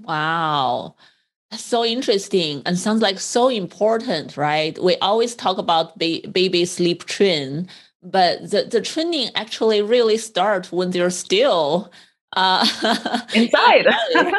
Wow 0.00 0.96
so 1.56 1.84
interesting 1.84 2.62
and 2.66 2.78
sounds 2.78 3.02
like 3.02 3.18
so 3.18 3.48
important, 3.48 4.36
right? 4.36 4.80
We 4.82 4.96
always 4.96 5.34
talk 5.34 5.58
about 5.58 5.98
ba- 5.98 6.28
baby 6.30 6.64
sleep 6.64 7.04
train, 7.04 7.68
but 8.02 8.50
the, 8.50 8.64
the 8.64 8.80
training 8.80 9.30
actually 9.34 9.82
really 9.82 10.16
starts 10.16 10.70
when 10.70 10.90
they're 10.90 11.10
still 11.10 11.92
uh, 12.36 12.64
inside. 13.34 13.86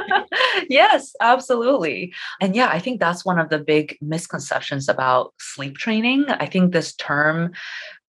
yes, 0.70 1.16
absolutely. 1.22 2.14
And 2.40 2.56
yeah, 2.56 2.70
I 2.70 2.80
think 2.80 3.00
that's 3.00 3.26
one 3.26 3.40
of 3.40 3.50
the 3.50 3.60
big 3.60 3.98
misconceptions 4.02 4.88
about 4.88 5.34
sleep 5.40 5.78
training. 5.78 6.26
I 6.30 6.46
think 6.46 6.72
this 6.72 6.94
term 6.96 7.54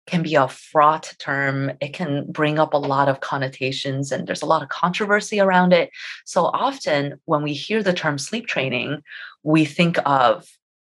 can 0.06 0.22
be 0.22 0.34
a 0.34 0.48
fraught 0.48 1.14
term. 1.18 1.72
It 1.80 1.92
can 1.92 2.26
bring 2.30 2.58
up 2.58 2.74
a 2.74 2.78
lot 2.78 3.08
of 3.08 3.20
connotations 3.20 4.12
and 4.12 4.26
there's 4.26 4.42
a 4.42 4.46
lot 4.46 4.62
of 4.62 4.68
controversy 4.68 5.40
around 5.40 5.72
it. 5.72 5.90
So 6.24 6.46
often 6.46 7.20
when 7.26 7.42
we 7.42 7.54
hear 7.54 7.82
the 7.82 7.92
term 7.92 8.18
sleep 8.18 8.46
training, 8.46 9.02
we 9.42 9.64
think 9.64 9.98
of, 10.04 10.48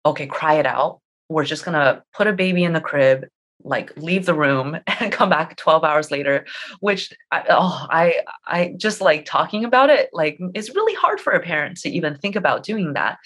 okay, 0.06 0.26
cry 0.26 0.54
it 0.54 0.66
out. 0.66 1.00
We're 1.28 1.44
just 1.44 1.64
going 1.64 1.74
to 1.74 2.02
put 2.14 2.26
a 2.26 2.32
baby 2.32 2.64
in 2.64 2.72
the 2.72 2.80
crib 2.80 3.26
like 3.64 3.96
leave 3.96 4.26
the 4.26 4.34
room 4.34 4.78
and 5.00 5.12
come 5.12 5.28
back 5.28 5.56
12 5.56 5.84
hours 5.84 6.10
later 6.10 6.46
which 6.80 7.12
I, 7.30 7.44
oh 7.48 7.86
i 7.90 8.20
i 8.46 8.74
just 8.76 9.00
like 9.00 9.24
talking 9.24 9.64
about 9.64 9.90
it 9.90 10.10
like 10.12 10.38
it's 10.54 10.74
really 10.74 10.94
hard 10.94 11.20
for 11.20 11.32
a 11.32 11.40
parent 11.40 11.78
to 11.78 11.90
even 11.90 12.16
think 12.16 12.36
about 12.36 12.64
doing 12.64 12.94
that. 12.94 13.18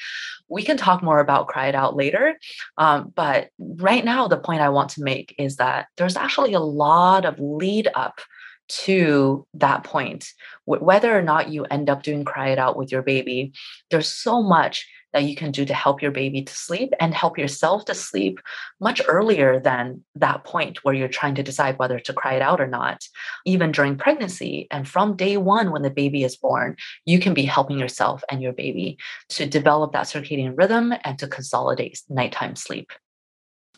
We 0.48 0.62
can 0.62 0.76
talk 0.76 1.02
more 1.02 1.20
about 1.20 1.48
cry 1.48 1.68
it 1.68 1.74
out 1.74 1.96
later 1.96 2.38
um, 2.78 3.12
but 3.14 3.48
right 3.58 4.04
now 4.04 4.28
the 4.28 4.36
point 4.36 4.60
i 4.60 4.68
want 4.68 4.90
to 4.90 5.02
make 5.02 5.34
is 5.38 5.56
that 5.56 5.86
there's 5.96 6.16
actually 6.16 6.52
a 6.52 6.60
lot 6.60 7.24
of 7.24 7.38
lead 7.40 7.88
up 7.94 8.20
to 8.66 9.46
that 9.54 9.84
point. 9.84 10.32
Whether 10.64 11.16
or 11.16 11.20
not 11.20 11.50
you 11.50 11.64
end 11.64 11.90
up 11.90 12.02
doing 12.02 12.24
cry 12.24 12.48
it 12.48 12.58
out 12.58 12.76
with 12.76 12.90
your 12.90 13.02
baby 13.02 13.52
there's 13.90 14.08
so 14.08 14.42
much 14.42 14.88
that 15.14 15.24
you 15.24 15.34
can 15.34 15.50
do 15.50 15.64
to 15.64 15.72
help 15.72 16.02
your 16.02 16.10
baby 16.10 16.42
to 16.42 16.54
sleep 16.54 16.92
and 17.00 17.14
help 17.14 17.38
yourself 17.38 17.86
to 17.86 17.94
sleep 17.94 18.40
much 18.80 19.00
earlier 19.08 19.58
than 19.58 20.04
that 20.16 20.44
point 20.44 20.84
where 20.84 20.92
you're 20.92 21.08
trying 21.08 21.36
to 21.36 21.42
decide 21.42 21.78
whether 21.78 21.98
to 22.00 22.12
cry 22.12 22.34
it 22.34 22.42
out 22.42 22.60
or 22.60 22.66
not. 22.66 23.02
Even 23.46 23.72
during 23.72 23.96
pregnancy 23.96 24.66
and 24.70 24.86
from 24.86 25.16
day 25.16 25.36
one 25.38 25.70
when 25.70 25.82
the 25.82 25.90
baby 25.90 26.24
is 26.24 26.36
born, 26.36 26.76
you 27.06 27.18
can 27.18 27.32
be 27.32 27.44
helping 27.44 27.78
yourself 27.78 28.22
and 28.30 28.42
your 28.42 28.52
baby 28.52 28.98
to 29.30 29.46
develop 29.46 29.92
that 29.92 30.06
circadian 30.06 30.58
rhythm 30.58 30.92
and 31.04 31.18
to 31.18 31.28
consolidate 31.28 32.02
nighttime 32.10 32.56
sleep. 32.56 32.90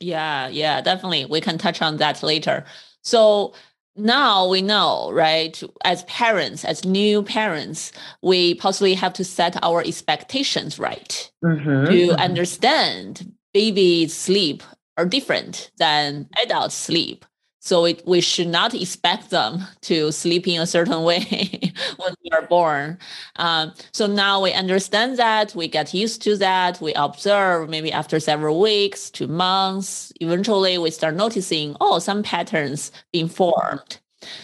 Yeah, 0.00 0.48
yeah, 0.48 0.80
definitely. 0.80 1.26
We 1.26 1.40
can 1.40 1.58
touch 1.58 1.80
on 1.80 1.98
that 1.98 2.22
later. 2.22 2.64
So, 3.02 3.54
now 3.96 4.48
we 4.48 4.62
know, 4.62 5.10
right? 5.12 5.60
As 5.84 6.04
parents, 6.04 6.64
as 6.64 6.84
new 6.84 7.22
parents, 7.22 7.92
we 8.22 8.54
possibly 8.54 8.94
have 8.94 9.12
to 9.14 9.24
set 9.24 9.62
our 9.64 9.82
expectations 9.82 10.78
right 10.78 11.30
mm-hmm. 11.44 11.86
to 11.86 12.08
mm-hmm. 12.08 12.20
understand 12.20 13.32
baby 13.52 14.06
sleep 14.08 14.62
are 14.96 15.06
different 15.06 15.70
than 15.78 16.28
adult 16.42 16.72
sleep. 16.72 17.24
So 17.66 17.84
it, 17.84 18.06
we 18.06 18.20
should 18.20 18.46
not 18.46 18.74
expect 18.74 19.30
them 19.30 19.64
to 19.80 20.12
sleep 20.12 20.46
in 20.46 20.60
a 20.60 20.68
certain 20.68 21.02
way 21.02 21.72
when 21.96 22.14
they 22.22 22.30
are 22.30 22.46
born. 22.46 22.96
Um, 23.36 23.72
so 23.90 24.06
now 24.06 24.40
we 24.40 24.52
understand 24.52 25.18
that, 25.18 25.52
we 25.52 25.66
get 25.66 25.92
used 25.92 26.22
to 26.22 26.36
that, 26.36 26.80
we 26.80 26.94
observe 26.94 27.68
maybe 27.68 27.90
after 27.90 28.20
several 28.20 28.60
weeks 28.60 29.10
to 29.10 29.26
months. 29.26 30.12
Eventually, 30.20 30.78
we 30.78 30.92
start 30.92 31.16
noticing, 31.16 31.76
oh, 31.80 31.98
some 31.98 32.22
patterns 32.22 32.92
being 33.12 33.28
formed. 33.28 33.98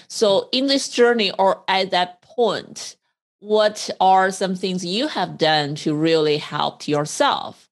So 0.09 0.49
in 0.51 0.67
this 0.67 0.89
journey 0.89 1.31
or 1.39 1.63
at 1.69 1.93
that 1.93 2.23
point, 2.23 2.97
what 3.39 3.89
are 4.01 4.33
some 4.33 4.57
things 4.57 4.85
you 4.85 5.07
have 5.07 5.39
done 5.39 5.77
to 5.77 5.95
really 5.95 6.39
help 6.39 6.89
yourself 6.89 7.71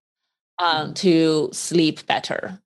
um, 0.60 0.94
to 0.94 1.50
sleep 1.52 2.06
better? 2.06 2.60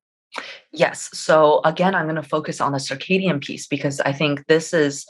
Yes. 0.73 1.11
So 1.13 1.61
again, 1.65 1.95
I'm 1.95 2.07
going 2.07 2.17
to 2.17 2.23
focus 2.23 2.61
on 2.61 2.73
the 2.73 2.79
circadian 2.79 3.43
piece 3.43 3.67
because 3.67 4.01
I 4.01 4.13
think 4.13 4.47
this 4.47 4.73
is 4.73 5.07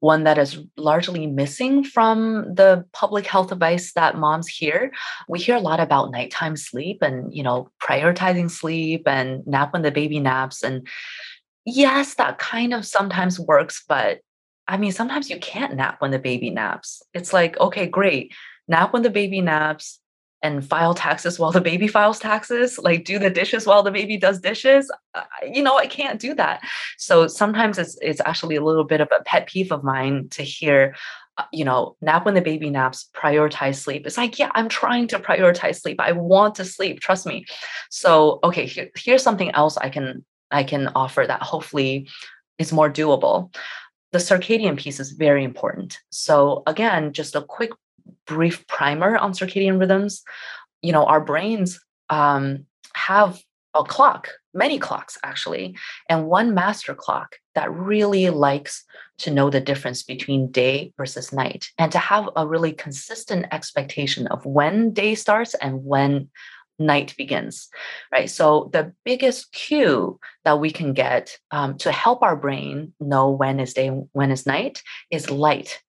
one 0.00 0.24
that 0.24 0.36
is 0.36 0.58
largely 0.76 1.26
missing 1.26 1.82
from 1.82 2.54
the 2.54 2.84
public 2.92 3.26
health 3.26 3.50
advice 3.52 3.92
that 3.94 4.18
moms 4.18 4.48
hear. 4.48 4.92
We 5.28 5.38
hear 5.38 5.56
a 5.56 5.60
lot 5.60 5.80
about 5.80 6.10
nighttime 6.10 6.56
sleep 6.56 7.00
and, 7.00 7.34
you 7.34 7.42
know, 7.42 7.70
prioritizing 7.82 8.50
sleep 8.50 9.08
and 9.08 9.46
nap 9.46 9.72
when 9.72 9.82
the 9.82 9.90
baby 9.90 10.20
naps. 10.20 10.62
And 10.62 10.86
yes, 11.64 12.14
that 12.16 12.38
kind 12.38 12.74
of 12.74 12.84
sometimes 12.84 13.40
works, 13.40 13.82
but 13.88 14.20
I 14.66 14.76
mean, 14.76 14.92
sometimes 14.92 15.30
you 15.30 15.38
can't 15.38 15.74
nap 15.74 16.00
when 16.00 16.10
the 16.10 16.18
baby 16.18 16.50
naps. 16.50 17.02
It's 17.14 17.32
like, 17.32 17.58
okay, 17.58 17.86
great. 17.86 18.32
Nap 18.68 18.92
when 18.92 19.02
the 19.02 19.10
baby 19.10 19.40
naps, 19.40 20.00
and 20.44 20.64
file 20.64 20.94
taxes 20.94 21.38
while 21.38 21.50
the 21.50 21.60
baby 21.60 21.88
files 21.88 22.18
taxes 22.18 22.78
like 22.78 23.04
do 23.04 23.18
the 23.18 23.30
dishes 23.30 23.66
while 23.66 23.82
the 23.82 23.90
baby 23.90 24.18
does 24.18 24.38
dishes. 24.40 24.92
You 25.42 25.62
know 25.62 25.76
i 25.78 25.86
can't 25.86 26.20
do 26.20 26.34
that. 26.34 26.60
So 26.98 27.26
sometimes 27.26 27.78
it's 27.78 27.96
it's 28.02 28.20
actually 28.24 28.56
a 28.56 28.62
little 28.62 28.84
bit 28.84 29.00
of 29.00 29.08
a 29.18 29.24
pet 29.24 29.48
peeve 29.48 29.72
of 29.72 29.82
mine 29.82 30.28
to 30.32 30.42
hear 30.42 30.94
uh, 31.38 31.44
you 31.50 31.64
know 31.64 31.96
nap 32.02 32.26
when 32.26 32.34
the 32.34 32.42
baby 32.42 32.68
naps 32.68 33.08
prioritize 33.14 33.76
sleep. 33.76 34.06
It's 34.06 34.18
like 34.18 34.38
yeah 34.38 34.50
i'm 34.54 34.68
trying 34.68 35.08
to 35.08 35.18
prioritize 35.18 35.80
sleep. 35.80 35.98
I 35.98 36.12
want 36.12 36.54
to 36.56 36.64
sleep 36.64 37.00
trust 37.00 37.24
me. 37.26 37.46
So 37.90 38.38
okay 38.44 38.66
here, 38.66 38.90
here's 38.96 39.22
something 39.22 39.50
else 39.52 39.78
i 39.78 39.88
can 39.88 40.24
i 40.50 40.62
can 40.62 40.88
offer 40.94 41.24
that 41.26 41.42
hopefully 41.42 42.08
is 42.58 42.70
more 42.70 42.90
doable. 42.90 43.54
The 44.12 44.18
circadian 44.18 44.76
piece 44.76 45.00
is 45.00 45.10
very 45.12 45.42
important. 45.42 45.98
So 46.10 46.62
again 46.66 47.14
just 47.14 47.34
a 47.34 47.42
quick 47.42 47.72
brief 48.26 48.66
primer 48.66 49.16
on 49.16 49.32
circadian 49.32 49.78
rhythms, 49.78 50.22
you 50.82 50.92
know, 50.92 51.04
our 51.04 51.20
brains 51.20 51.80
um, 52.10 52.66
have 52.94 53.40
a 53.74 53.82
clock, 53.82 54.28
many 54.52 54.78
clocks 54.78 55.18
actually, 55.24 55.76
and 56.08 56.26
one 56.26 56.54
master 56.54 56.94
clock 56.94 57.36
that 57.54 57.72
really 57.72 58.30
likes 58.30 58.84
to 59.18 59.30
know 59.30 59.50
the 59.50 59.60
difference 59.60 60.02
between 60.02 60.50
day 60.50 60.92
versus 60.96 61.32
night 61.32 61.66
and 61.78 61.90
to 61.92 61.98
have 61.98 62.28
a 62.36 62.46
really 62.46 62.72
consistent 62.72 63.46
expectation 63.52 64.26
of 64.28 64.44
when 64.46 64.92
day 64.92 65.14
starts 65.14 65.54
and 65.54 65.84
when 65.84 66.28
night 66.78 67.14
begins 67.16 67.68
right? 68.12 68.28
So 68.28 68.70
the 68.72 68.92
biggest 69.04 69.52
cue 69.52 70.18
that 70.44 70.58
we 70.58 70.70
can 70.70 70.92
get 70.92 71.38
um, 71.50 71.78
to 71.78 71.92
help 71.92 72.22
our 72.22 72.36
brain 72.36 72.92
know 73.00 73.30
when 73.30 73.60
is 73.60 73.74
day 73.74 73.88
when 73.88 74.30
is 74.30 74.46
night 74.46 74.82
is 75.10 75.30
light 75.30 75.82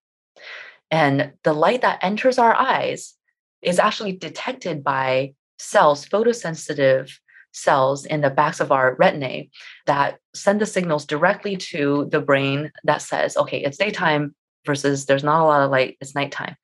and 0.90 1.32
the 1.42 1.52
light 1.52 1.82
that 1.82 1.98
enters 2.02 2.38
our 2.38 2.54
eyes 2.54 3.14
is 3.62 3.78
actually 3.78 4.12
detected 4.12 4.84
by 4.84 5.34
cells, 5.58 6.06
photosensitive 6.06 7.12
cells 7.52 8.04
in 8.04 8.20
the 8.20 8.30
backs 8.30 8.60
of 8.60 8.70
our 8.70 8.96
retinae 8.96 9.50
that 9.86 10.18
send 10.34 10.60
the 10.60 10.66
signals 10.66 11.06
directly 11.06 11.56
to 11.56 12.06
the 12.10 12.20
brain 12.20 12.70
that 12.84 13.02
says, 13.02 13.36
okay, 13.36 13.62
it's 13.62 13.78
daytime 13.78 14.34
versus 14.66 15.06
there's 15.06 15.24
not 15.24 15.42
a 15.42 15.44
lot 15.44 15.62
of 15.62 15.70
light, 15.70 15.96
it's 16.00 16.14
nighttime. 16.14 16.56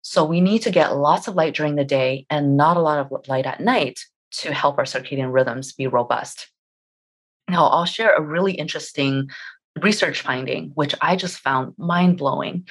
So 0.00 0.24
we 0.24 0.40
need 0.40 0.60
to 0.62 0.70
get 0.70 0.96
lots 0.96 1.28
of 1.28 1.34
light 1.34 1.54
during 1.54 1.76
the 1.76 1.84
day 1.84 2.26
and 2.30 2.56
not 2.56 2.76
a 2.76 2.80
lot 2.80 2.98
of 2.98 3.28
light 3.28 3.46
at 3.46 3.60
night 3.60 4.00
to 4.32 4.52
help 4.52 4.78
our 4.78 4.84
circadian 4.84 5.32
rhythms 5.32 5.74
be 5.74 5.86
robust. 5.86 6.48
Now, 7.48 7.66
I'll 7.66 7.84
share 7.84 8.14
a 8.14 8.22
really 8.22 8.54
interesting 8.54 9.30
research 9.80 10.22
finding, 10.22 10.70
which 10.74 10.94
I 11.00 11.16
just 11.16 11.38
found 11.38 11.74
mind 11.76 12.18
blowing. 12.18 12.66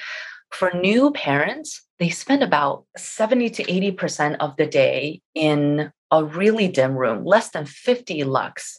For 0.52 0.70
new 0.74 1.10
parents, 1.12 1.82
they 1.98 2.10
spend 2.10 2.42
about 2.42 2.84
70 2.96 3.50
to 3.50 3.64
80% 3.64 4.36
of 4.38 4.56
the 4.56 4.66
day 4.66 5.22
in 5.34 5.90
a 6.10 6.24
really 6.24 6.68
dim 6.68 6.94
room, 6.94 7.24
less 7.24 7.50
than 7.50 7.64
50 7.64 8.24
lux. 8.24 8.78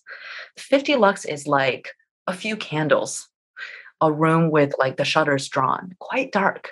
50 0.58 0.96
lux 0.96 1.26
is 1.26 1.48
like 1.48 1.90
a 2.28 2.34
few 2.34 2.56
candles, 2.56 3.28
a 4.00 4.12
room 4.12 4.52
with 4.52 4.76
like 4.78 4.98
the 4.98 5.06
shutters 5.06 5.50
drawn, 5.50 5.96
quite 6.00 6.32
dark. 6.32 6.72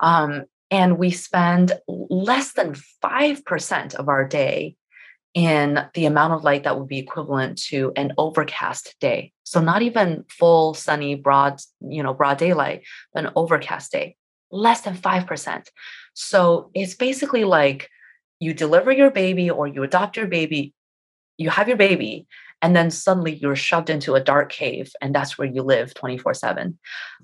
Um, 0.00 0.44
and 0.70 0.98
we 0.98 1.10
spend 1.10 1.72
less 1.86 2.54
than 2.54 2.74
5% 3.04 3.94
of 3.94 4.08
our 4.08 4.26
day 4.26 4.76
in 5.34 5.80
the 5.94 6.06
amount 6.06 6.32
of 6.32 6.44
light 6.44 6.64
that 6.64 6.78
would 6.78 6.88
be 6.88 6.98
equivalent 6.98 7.58
to 7.58 7.92
an 7.96 8.12
overcast 8.18 8.96
day. 9.00 9.32
So 9.44 9.60
not 9.60 9.82
even 9.82 10.24
full 10.28 10.74
sunny 10.74 11.14
broad, 11.14 11.60
you 11.80 12.02
know, 12.02 12.14
broad 12.14 12.38
daylight, 12.38 12.82
an 13.14 13.30
overcast 13.36 13.92
day, 13.92 14.16
less 14.54 14.82
than 14.82 14.96
5%. 14.96 15.66
So 16.14 16.70
it's 16.74 16.94
basically 16.94 17.44
like 17.44 17.90
you 18.40 18.54
deliver 18.54 18.92
your 18.92 19.10
baby 19.10 19.50
or 19.50 19.66
you 19.66 19.82
adopt 19.82 20.16
your 20.16 20.26
baby, 20.26 20.74
you 21.36 21.50
have 21.50 21.68
your 21.68 21.76
baby, 21.76 22.26
and 22.62 22.74
then 22.74 22.90
suddenly 22.90 23.34
you're 23.34 23.56
shoved 23.56 23.90
into 23.90 24.14
a 24.14 24.22
dark 24.22 24.50
cave 24.50 24.92
and 25.02 25.14
that's 25.14 25.36
where 25.36 25.48
you 25.48 25.62
live 25.62 25.92
24/7. 25.94 26.78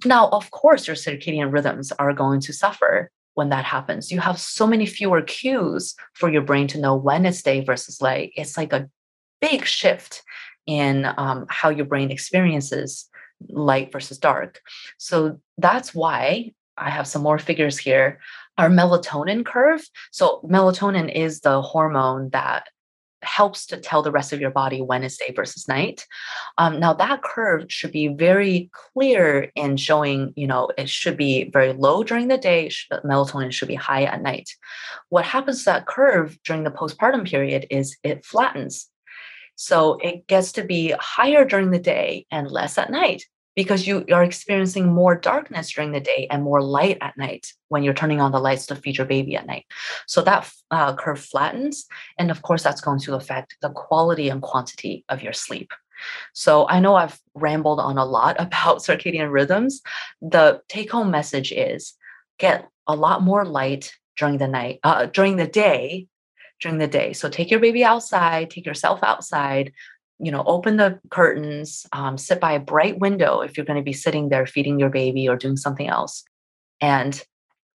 Now, 0.05 0.29
of 0.29 0.51
course, 0.51 0.87
your 0.87 0.97
circadian 0.97 1.53
rhythms 1.53 1.93
are 1.93 2.13
going 2.13 2.41
to 2.41 2.53
suffer 2.53 3.11
when 3.35 3.49
that 3.51 3.65
happens. 3.65 4.11
You 4.11 4.21
have 4.21 4.39
so 4.39 4.67
many 4.67 4.87
fewer 4.87 5.23
cues 5.23 5.95
for 6.15 6.31
your 6.31 6.43
brain 6.43 6.67
to 6.69 6.81
know 6.81 6.97
when 6.97 7.25
it's 7.25 7.43
day 7.43 7.61
versus 7.61 8.03
night. 8.03 8.33
It's 8.37 8.57
like 8.57 8.73
a 8.73 8.91
big 9.41 9.65
shift 9.65 10.23
in 10.67 11.07
um, 11.17 11.47
how 11.49 11.71
your 11.71 11.87
brain 11.87 12.11
experiences 12.11 13.09
light 13.49 13.93
versus 13.93 14.19
dark. 14.19 14.61
So 14.99 15.41
that's 15.57 15.95
why 15.95 16.53
I 16.81 16.91
have 16.91 17.07
some 17.07 17.23
more 17.23 17.39
figures 17.39 17.79
here. 17.79 18.21
Our 18.59 18.69
melatonin 18.69 19.45
curve. 19.45 19.83
So, 20.11 20.41
melatonin 20.45 21.13
is 21.15 21.41
the 21.41 21.63
hormone 21.63 22.31
that 22.31 22.67
helps 23.23 23.67
to 23.67 23.77
tell 23.77 24.03
the 24.03 24.11
rest 24.11 24.33
of 24.33 24.41
your 24.41 24.51
body 24.51 24.81
when 24.81 25.05
it's 25.05 25.19
day 25.19 25.33
versus 25.35 25.69
night. 25.69 26.07
Um, 26.59 26.81
now 26.81 26.95
that 26.95 27.23
curve 27.23 27.67
should 27.69 27.93
be 27.93 28.09
very 28.09 28.71
clear 28.73 29.51
in 29.55 29.77
showing, 29.77 30.33
you 30.37 30.47
know, 30.47 30.71
it 30.79 30.89
should 30.89 31.17
be 31.17 31.51
very 31.51 31.73
low 31.73 32.03
during 32.03 32.29
the 32.29 32.39
day, 32.39 32.71
melatonin 33.05 33.53
should 33.53 33.69
be 33.69 33.75
high 33.75 34.05
at 34.05 34.23
night. 34.23 34.51
What 35.11 35.25
happens 35.25 35.61
to 35.61 35.65
that 35.67 35.87
curve 35.87 36.39
during 36.45 36.65
the 36.65 36.71
postpartum 36.71 37.27
period 37.27 37.67
is 37.71 37.97
it 38.03 38.25
flattens. 38.25 38.89
So 39.57 39.99
it 40.03 40.27
gets 40.27 40.53
to 40.53 40.65
be 40.65 40.95
higher 40.99 41.45
during 41.45 41.71
the 41.71 41.79
day 41.79 42.27
and 42.31 42.51
less 42.51 42.79
at 42.79 42.91
night 42.91 43.25
because 43.57 43.87
you 43.87 44.05
are 44.13 44.23
experiencing 44.23 44.87
more 44.87 45.15
darkness 45.15 45.73
during 45.73 45.93
the 45.93 46.01
day 46.01 46.27
and 46.31 46.43
more 46.43 46.63
light 46.63 46.99
at 47.01 47.17
night 47.17 47.53
when 47.69 47.83
you're 47.83 47.95
turning 47.95 48.21
on 48.21 48.33
the 48.33 48.41
lights 48.41 48.67
to 48.67 48.77
feed 48.77 48.97
your 48.99 49.07
baby 49.07 49.37
at 49.37 49.47
night. 49.47 49.67
So 50.07 50.23
that 50.23 50.51
uh, 50.71 50.95
curve 50.95 51.21
flattens. 51.21 51.87
And 52.19 52.31
of 52.31 52.43
course, 52.43 52.63
that's 52.63 52.81
going 52.81 53.01
to 53.01 53.15
affect 53.15 53.57
the 53.61 53.71
quality 53.71 54.29
and 54.29 54.41
quantity 54.41 55.05
of 55.09 55.23
your 55.23 55.33
sleep. 55.33 55.73
So 56.33 56.67
I 56.69 56.81
know 56.81 56.95
I've 56.95 57.21
rambled 57.35 57.81
on 57.81 57.99
a 57.99 58.05
lot 58.05 58.37
about 58.39 58.79
circadian 58.79 59.33
rhythms. 59.33 59.83
The 60.23 60.63
take 60.69 60.91
home 60.91 61.11
message 61.11 61.53
is 61.53 61.95
get 62.39 62.69
a 62.87 62.95
lot 62.95 63.23
more 63.23 63.45
light 63.45 63.93
during 64.17 64.39
the 64.39 64.49
night, 64.49 64.81
uh, 64.83 65.07
during 65.07 65.37
the 65.37 65.47
day 65.47 66.09
during 66.61 66.79
the 66.79 66.87
day. 66.87 67.13
So 67.13 67.29
take 67.29 67.51
your 67.51 67.61
baby 67.61 67.83
outside, 67.83 68.51
take 68.51 68.67
yourself 68.67 69.03
outside, 69.03 69.73
you 70.21 70.31
know 70.31 70.43
open 70.47 70.77
the 70.77 70.99
curtains 71.11 71.87
um, 71.93 72.19
sit 72.19 72.41
by 72.41 72.53
a 72.53 72.61
bright 72.61 72.99
window 72.99 73.41
if 73.41 73.57
you're 73.57 73.67
going 73.67 73.79
to 73.79 73.83
be 73.83 73.93
sitting 73.93 74.29
there 74.29 74.47
feeding 74.47 74.79
your 74.79 74.91
baby 74.91 75.29
or 75.29 75.37
doing 75.37 75.57
something 75.57 75.89
else 75.89 76.25
and 76.81 77.25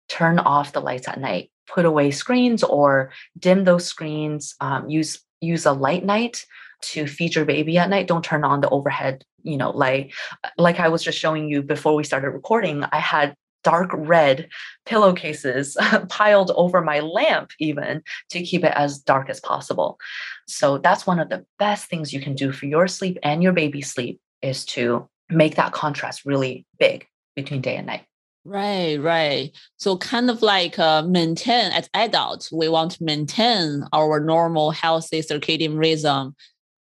turn 0.09 0.39
off 0.39 0.73
the 0.73 0.81
lights 0.81 1.09
at 1.09 1.21
night. 1.21 1.51
Put 1.67 1.87
away 1.87 2.11
screens 2.11 2.63
or 2.63 3.11
dim 3.39 3.65
those 3.65 3.87
screens 3.87 4.55
um, 4.61 4.89
use 4.89 5.21
use 5.41 5.67
a 5.67 5.73
light 5.73 6.05
night 6.05 6.45
to 6.83 7.07
feed 7.07 7.35
your 7.35 7.45
baby 7.47 7.79
at 7.79 7.89
night. 7.89 8.07
Don't 8.07 8.25
turn 8.25 8.45
on 8.45 8.61
the 8.61 8.69
overhead 8.69 9.25
you 9.43 9.57
know 9.57 9.71
light. 9.71 10.13
Like 10.59 10.81
i 10.81 10.89
was 10.89 11.03
just 11.03 11.19
showing 11.19 11.49
you 11.49 11.63
before 11.63 11.95
we 11.95 12.05
started 12.05 12.31
recording 12.31 12.85
i 12.93 12.99
had 12.99 13.35
dark 13.65 13.91
red 13.93 14.49
pillowcases 14.87 15.77
piled 16.09 16.53
over 16.55 16.81
my 16.81 17.01
lamp, 17.01 17.51
even 17.59 18.03
to 18.31 18.43
keep 18.43 18.63
it 18.63 18.73
as 18.77 18.99
dark 18.99 19.29
as 19.29 19.41
possible. 19.41 19.99
So 20.47 20.79
that's 20.79 21.07
one 21.07 21.19
of 21.19 21.31
the 21.31 21.45
best 21.59 21.87
things 21.87 22.13
you 22.13 22.21
can 22.21 22.35
do 22.35 22.53
for 22.53 22.67
your 22.67 22.87
sleep 22.87 23.19
and 23.23 23.43
your 23.43 23.53
baby's 23.53 23.91
sleep 23.91 24.21
is 24.43 24.65
to 24.67 25.09
make 25.31 25.57
that 25.57 25.73
contrast 25.73 26.25
really 26.25 26.67
big 26.79 27.07
between 27.35 27.63
day 27.63 27.77
and 27.77 27.87
night. 27.87 28.05
Right, 28.45 28.97
right. 28.97 29.57
So 29.79 29.97
kind 29.97 30.29
of 30.29 30.43
like 30.43 30.79
uh, 30.79 31.03
maintain 31.03 31.73
as 31.73 31.89
adults, 31.95 32.53
we 32.53 32.69
want 32.69 32.93
to 32.93 33.05
maintain 33.05 33.85
our 33.93 34.21
normal 34.21 34.71
healthy 34.71 35.23
circadian 35.23 35.79
rhythm. 35.79 36.37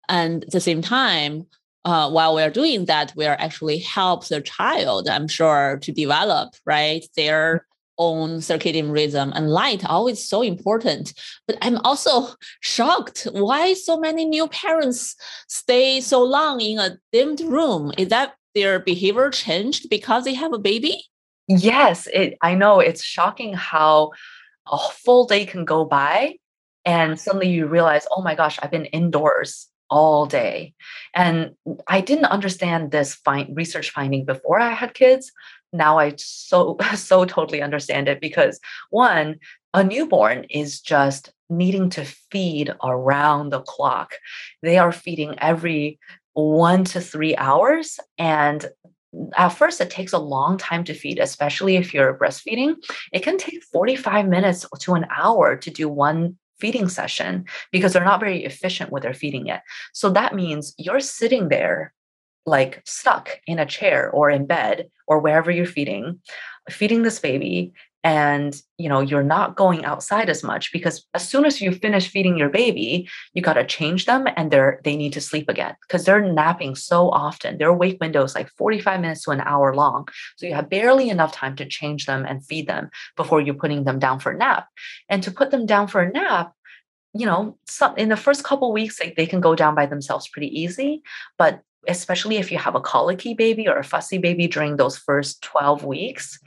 And 0.09 0.45
at 0.45 0.51
the 0.51 0.61
same 0.61 0.83
time, 0.83 1.47
uh, 1.87 2.11
while 2.11 2.35
we're 2.35 2.51
doing 2.51 2.87
that, 2.87 3.12
we 3.16 3.27
are 3.27 3.37
actually 3.38 3.79
help 3.79 4.27
the 4.27 4.40
child, 4.40 5.09
I'm 5.09 5.29
sure, 5.29 5.79
to 5.83 5.92
develop 5.92 6.55
right 6.66 7.07
their 7.16 7.64
own 7.96 8.40
circadian 8.40 8.92
rhythm 8.92 9.33
and 9.37 9.51
light 9.51 9.85
always 9.87 10.29
so 10.29 10.42
important. 10.42 11.14
But 11.46 11.57
i'm 11.62 11.79
also 11.79 12.35
shocked 12.61 13.27
why 13.33 13.72
so 13.72 13.96
many 13.99 14.25
new 14.25 14.49
parents 14.49 15.14
stay 15.49 16.01
so 16.01 16.22
long 16.22 16.61
in 16.61 16.79
a 16.79 16.99
dimmed 17.12 17.40
room. 17.40 17.92
Is 17.96 18.09
that 18.09 18.35
their 18.55 18.81
behavior 18.81 19.31
changed 19.31 19.88
because 19.88 20.25
they 20.25 20.35
have 20.35 20.53
a 20.53 20.59
baby? 20.59 21.05
Yes 21.49 22.09
it, 22.12 22.37
i 22.42 22.55
know 22.55 22.81
it's 22.81 23.05
shocking 23.05 23.55
how 23.55 24.11
a 24.70 24.79
full 25.05 25.25
day 25.27 25.46
can 25.46 25.64
go 25.64 25.85
by 25.85 26.35
and 26.85 27.18
suddenly 27.18 27.49
you 27.49 27.66
realize 27.68 28.05
oh 28.11 28.20
my 28.20 28.35
gosh 28.35 28.59
i've 28.61 28.72
been 28.72 28.87
indoors 28.87 29.68
all 29.90 30.27
day. 30.27 30.75
And 31.14 31.55
I 31.87 32.01
didn't 32.01 32.27
understand 32.27 32.90
this 32.90 33.14
find, 33.14 33.57
research 33.57 33.90
finding 33.90 34.25
before 34.25 34.61
I 34.61 34.72
had 34.72 34.94
kids. 34.94 35.33
Now 35.72 35.99
I 35.99 36.14
so 36.16 36.77
so 36.94 37.25
totally 37.25 37.62
understand 37.62 38.09
it 38.09 38.20
because 38.20 38.61
one, 38.90 39.37
a 39.75 39.85
newborn 39.85 40.44
is 40.51 40.81
just 40.81 41.33
needing 41.49 41.90
to 41.90 42.05
feed 42.05 42.75
around 42.83 43.51
the 43.51 43.61
clock. 43.61 44.14
They 44.62 44.79
are 44.79 44.92
feeding 44.92 45.35
every 45.38 45.99
1 46.33 46.85
to 46.85 47.01
3 47.01 47.37
hours 47.37 47.99
and 48.18 48.66
at 49.37 49.49
first 49.49 49.81
it 49.81 49.88
takes 49.88 50.12
a 50.12 50.18
long 50.18 50.59
time 50.59 50.85
to 50.85 50.92
feed 50.92 51.18
especially 51.18 51.77
if 51.77 51.94
you're 51.94 52.18
breastfeeding 52.18 52.75
it 53.12 53.20
can 53.20 53.38
take 53.38 53.62
45 53.72 54.29
minutes 54.29 54.66
to 54.81 54.94
an 54.94 55.07
hour 55.16 55.57
to 55.57 55.70
do 55.70 55.88
one 55.88 56.37
feeding 56.59 56.88
session 56.88 57.45
because 57.73 57.92
they're 57.92 58.05
not 58.05 58.21
very 58.21 58.45
efficient 58.45 58.90
with 58.90 59.03
their 59.03 59.14
feeding 59.14 59.47
it. 59.47 59.61
So 59.92 60.11
that 60.11 60.35
means 60.35 60.75
you're 60.79 61.01
sitting 61.01 61.49
there 61.49 61.92
like 62.47 62.83
stuck 62.87 63.40
in 63.47 63.59
a 63.59 63.66
chair 63.66 64.11
or 64.11 64.31
in 64.31 64.47
bed 64.47 64.88
or 65.09 65.19
wherever 65.19 65.51
you're 65.51 65.66
feeding, 65.66 66.21
feeding 66.71 67.03
this 67.03 67.19
baby 67.19 67.73
and 68.07 68.62
you 68.79 68.88
know 68.88 69.01
you're 69.01 69.31
not 69.37 69.57
going 69.57 69.85
outside 69.85 70.31
as 70.31 70.45
much 70.45 70.71
because 70.73 71.05
as 71.12 71.29
soon 71.29 71.45
as 71.45 71.61
you 71.61 71.73
finish 71.73 72.09
feeding 72.09 72.38
your 72.38 72.49
baby 72.49 73.09
you 73.35 73.42
got 73.42 73.55
to 73.55 73.66
change 73.66 74.07
them 74.07 74.29
and 74.37 74.53
they're 74.53 74.81
they 74.85 74.95
need 74.97 75.12
to 75.12 75.21
sleep 75.21 75.49
again 75.49 75.75
because 75.83 76.05
they're 76.05 76.33
napping 76.33 76.77
so 76.77 77.11
often. 77.11 77.59
Their 77.59 77.73
wake 77.73 77.99
windows 78.01 78.37
like 78.37 78.49
45 78.57 79.01
minutes 79.01 79.25
to 79.25 79.33
an 79.33 79.40
hour 79.40 79.75
long. 79.75 80.07
So 80.37 80.47
you 80.47 80.55
have 80.55 80.71
barely 80.71 81.11
enough 81.11 81.33
time 81.33 81.57
to 81.57 81.66
change 81.66 82.07
them 82.07 82.25
and 82.25 82.47
feed 82.47 82.69
them 82.69 82.90
before 83.16 83.40
you're 83.40 83.62
putting 83.62 83.83
them 83.83 83.99
down 83.99 84.21
for 84.21 84.31
a 84.31 84.38
nap. 84.38 84.69
And 85.09 85.21
to 85.25 85.33
put 85.33 85.51
them 85.51 85.66
down 85.66 85.88
for 85.88 86.01
a 86.01 86.11
nap 86.11 86.53
you 87.12 87.27
know 87.27 87.59
some 87.66 87.97
in 87.97 88.09
the 88.09 88.23
first 88.25 88.45
couple 88.45 88.73
weeks 88.73 89.01
like 89.01 89.16
they 89.16 89.27
can 89.27 89.40
go 89.40 89.57
down 89.57 89.75
by 89.75 89.87
themselves 89.87 90.29
pretty 90.29 90.51
easy 90.61 91.03
but 91.38 91.62
especially 91.88 92.37
if 92.37 92.51
you 92.51 92.59
have 92.59 92.75
a 92.75 92.81
colicky 92.81 93.33
baby 93.35 93.69
or 93.69 93.79
a 93.79 93.85
fussy 93.85 94.19
baby 94.19 94.47
during 94.47 94.77
those 94.77 94.99
first 94.99 95.40
12 95.42 95.85
weeks 95.85 96.38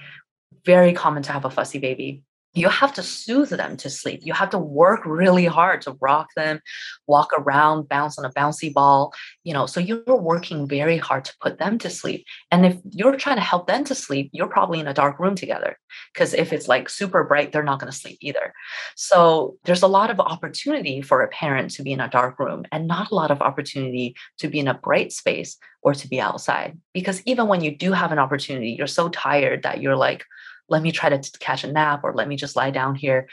very 0.66 0.94
common 0.94 1.24
to 1.24 1.32
have 1.32 1.46
a 1.46 1.50
fussy 1.50 1.80
baby 1.80 2.24
you 2.54 2.68
have 2.68 2.94
to 2.94 3.04
soothe 3.04 3.50
them 3.50 3.78
to 3.78 3.90
sleep. 3.90 4.22
You 4.24 4.34
have 4.34 4.50
to 4.52 4.58
work 4.58 5.06
really 5.06 5.46
hard 5.46 5.82
to 5.84 5.96
rock 6.02 6.30
them, 6.36 6.62
walk 7.06 7.30
around, 7.38 7.88
bounce 7.88 8.18
on 8.18 8.26
a 8.26 8.32
bouncy 8.32 8.74
ball, 8.74 9.14
you 9.44 9.54
know. 9.54 9.68
So 9.68 9.80
you're 9.80 10.04
working 10.06 10.68
very 10.68 10.98
hard 10.98 11.26
to 11.26 11.34
put 11.42 11.60
them 11.60 11.78
to 11.80 11.90
sleep. 11.92 12.26
And 12.50 12.66
if 12.66 12.78
you're 12.90 13.16
trying 13.18 13.36
to 13.36 13.44
help 13.44 13.68
them 13.68 13.84
to 13.86 13.94
sleep, 13.94 14.32
you're 14.34 14.48
probably 14.48 14.80
in 14.80 14.88
a 14.88 14.96
dark 14.96 15.20
room 15.20 15.36
together. 15.36 15.78
Because 16.12 16.34
if 16.34 16.52
it's 16.52 16.68
like 16.68 16.90
super 16.90 17.24
bright, 17.24 17.52
they're 17.52 17.64
not 17.64 17.80
going 17.80 17.92
to 17.92 17.98
sleep 17.98 18.18
either. 18.22 18.52
So 18.96 19.58
there's 19.66 19.84
a 19.84 19.88
lot 19.88 20.10
of 20.10 20.20
opportunity 20.20 21.02
for 21.02 21.22
a 21.22 21.28
parent 21.28 21.72
to 21.72 21.84
be 21.84 21.92
in 21.92 22.02
a 22.02 22.10
dark 22.10 22.40
room 22.40 22.66
and 22.72 22.88
not 22.88 23.12
a 23.12 23.16
lot 23.16 23.30
of 23.30 23.42
opportunity 23.42 24.16
to 24.40 24.48
be 24.48 24.60
in 24.60 24.68
a 24.68 24.74
bright 24.74 25.12
space 25.12 25.58
or 25.84 25.94
to 25.94 26.08
be 26.08 26.20
outside. 26.20 26.80
Because 26.94 27.22
even 27.26 27.48
when 27.48 27.62
you 27.62 27.78
do 27.78 27.92
have 27.92 28.12
an 28.12 28.20
opportunity, 28.20 28.72
you're 28.72 28.88
so 28.88 29.08
tired 29.10 29.64
that 29.64 29.82
you're 29.82 29.96
like, 29.96 30.26
let 30.70 30.82
me 30.82 30.92
try 30.92 31.10
to 31.10 31.40
catch 31.40 31.64
a 31.64 31.72
nap 31.72 32.02
or 32.04 32.14
let 32.14 32.28
me 32.28 32.36
just 32.36 32.56
lie 32.56 32.72
down 32.72 32.96
here 32.96 33.28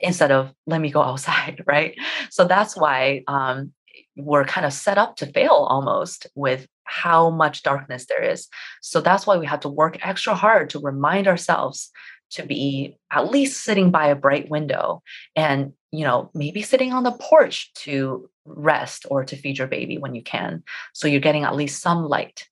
instead 0.00 0.30
of 0.30 0.52
let 0.66 0.80
me 0.80 0.90
go 0.90 1.02
outside, 1.10 1.62
right? 1.66 1.96
So 2.30 2.44
that's 2.44 2.76
why 2.76 3.22
um, 3.28 3.72
we're 4.16 4.44
kind 4.44 4.66
of 4.66 4.72
set 4.72 4.98
up 4.98 5.16
to 5.16 5.26
fail 5.26 5.66
almost 5.68 6.26
with 6.34 6.66
how 6.84 7.30
much 7.30 7.62
darkness 7.62 8.06
there 8.06 8.22
is. 8.22 8.48
So 8.82 9.00
that's 9.00 9.26
why 9.26 9.36
we 9.36 9.46
have 9.46 9.60
to 9.60 9.68
work 9.68 10.04
extra 10.06 10.34
hard 10.34 10.70
to 10.70 10.80
remind 10.80 11.28
ourselves 11.28 11.90
to 12.30 12.44
be 12.44 12.96
at 13.10 13.30
least 13.30 13.62
sitting 13.62 13.90
by 13.90 14.06
a 14.08 14.16
bright 14.16 14.48
window 14.48 15.02
and 15.36 15.72
you 15.92 16.04
know 16.04 16.30
maybe 16.34 16.62
sitting 16.62 16.92
on 16.92 17.02
the 17.02 17.12
porch 17.12 17.72
to 17.74 18.30
rest 18.44 19.06
or 19.10 19.24
to 19.24 19.36
feed 19.36 19.58
your 19.58 19.66
baby 19.66 19.98
when 19.98 20.14
you 20.14 20.22
can 20.22 20.62
so 20.92 21.08
you're 21.08 21.20
getting 21.20 21.44
at 21.44 21.56
least 21.56 21.82
some 21.82 22.04
light 22.04 22.46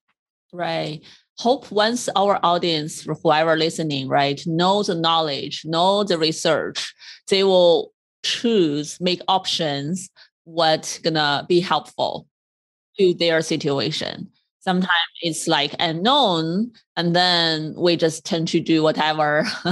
right 0.53 1.05
hope 1.38 1.70
once 1.70 2.09
our 2.16 2.38
audience 2.42 3.07
whoever 3.22 3.57
listening 3.57 4.09
right 4.09 4.42
know 4.46 4.83
the 4.83 4.94
knowledge 4.94 5.62
know 5.64 6.05
the 6.05 6.18
research 6.18 6.94
they 7.29 7.44
will 7.44 7.92
choose 8.22 8.98
make 9.01 9.20
options 9.29 10.11
what's 10.44 10.98
gonna 10.98 11.44
be 11.48 11.61
helpful 11.61 12.27
to 12.98 13.14
their 13.14 13.42
situation. 13.42 14.31
Sometimes 14.61 14.90
it's 15.22 15.46
like 15.46 15.74
unknown 15.79 16.72
and 16.96 17.14
then 17.14 17.74
we 17.77 17.96
just 17.96 18.24
tend 18.24 18.48
to 18.48 18.61
do 18.61 18.83
whatever 18.83 19.44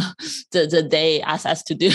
the, 0.52 0.66
the 0.66 0.82
day 0.82 1.20
asks 1.22 1.46
us 1.46 1.62
to 1.64 1.74
do. 1.74 1.90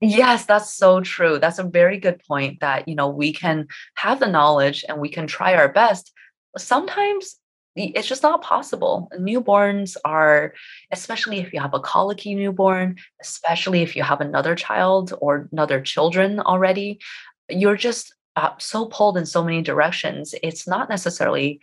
Yes 0.00 0.46
that's 0.46 0.74
so 0.74 1.00
true. 1.00 1.38
That's 1.38 1.60
a 1.60 1.64
very 1.64 1.98
good 1.98 2.20
point 2.26 2.60
that 2.60 2.88
you 2.88 2.94
know 2.94 3.08
we 3.08 3.32
can 3.32 3.68
have 3.94 4.18
the 4.18 4.26
knowledge 4.26 4.84
and 4.88 4.98
we 4.98 5.08
can 5.08 5.26
try 5.26 5.54
our 5.54 5.68
best. 5.72 6.12
Sometimes 6.58 7.36
it's 7.74 8.08
just 8.08 8.22
not 8.22 8.42
possible. 8.42 9.08
Newborns 9.18 9.96
are 10.04 10.52
especially 10.90 11.38
if 11.40 11.52
you 11.52 11.60
have 11.60 11.74
a 11.74 11.80
colicky 11.80 12.34
newborn 12.34 12.96
especially 13.20 13.82
if 13.82 13.96
you 13.96 14.02
have 14.02 14.20
another 14.20 14.54
child 14.54 15.14
or 15.20 15.48
another 15.52 15.80
children 15.80 16.40
already 16.40 16.98
you're 17.48 17.76
just 17.76 18.14
uh, 18.36 18.50
so 18.58 18.86
pulled 18.86 19.16
in 19.16 19.26
so 19.26 19.44
many 19.44 19.62
directions. 19.62 20.34
It's 20.42 20.66
not 20.66 20.88
necessarily 20.88 21.60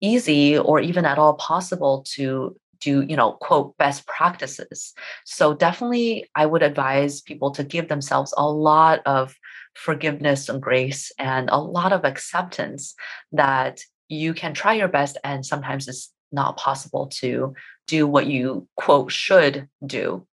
easy 0.00 0.58
or 0.58 0.78
even 0.80 1.04
at 1.04 1.18
all 1.18 1.34
possible 1.34 2.04
to 2.06 2.56
do 2.80 3.00
you 3.00 3.16
know 3.16 3.32
quote 3.32 3.76
best 3.78 4.06
practices. 4.06 4.92
So 5.24 5.54
definitely 5.54 6.28
i 6.34 6.44
would 6.44 6.62
advise 6.62 7.22
people 7.22 7.50
to 7.52 7.64
give 7.64 7.88
themselves 7.88 8.34
a 8.36 8.48
lot 8.48 9.00
of 9.06 9.34
forgiveness 9.74 10.48
and 10.48 10.60
grace 10.60 11.10
and 11.18 11.48
a 11.50 11.58
lot 11.58 11.92
of 11.92 12.04
acceptance 12.04 12.94
that 13.32 13.80
you 14.08 14.34
can 14.34 14.54
try 14.54 14.74
your 14.74 14.88
best 14.88 15.18
and 15.24 15.44
sometimes 15.44 15.88
it's 15.88 16.12
not 16.32 16.56
possible 16.56 17.06
to 17.06 17.54
do 17.86 18.06
what 18.06 18.26
you 18.26 18.66
quote 18.76 19.12
should 19.12 19.68
do 19.84 20.26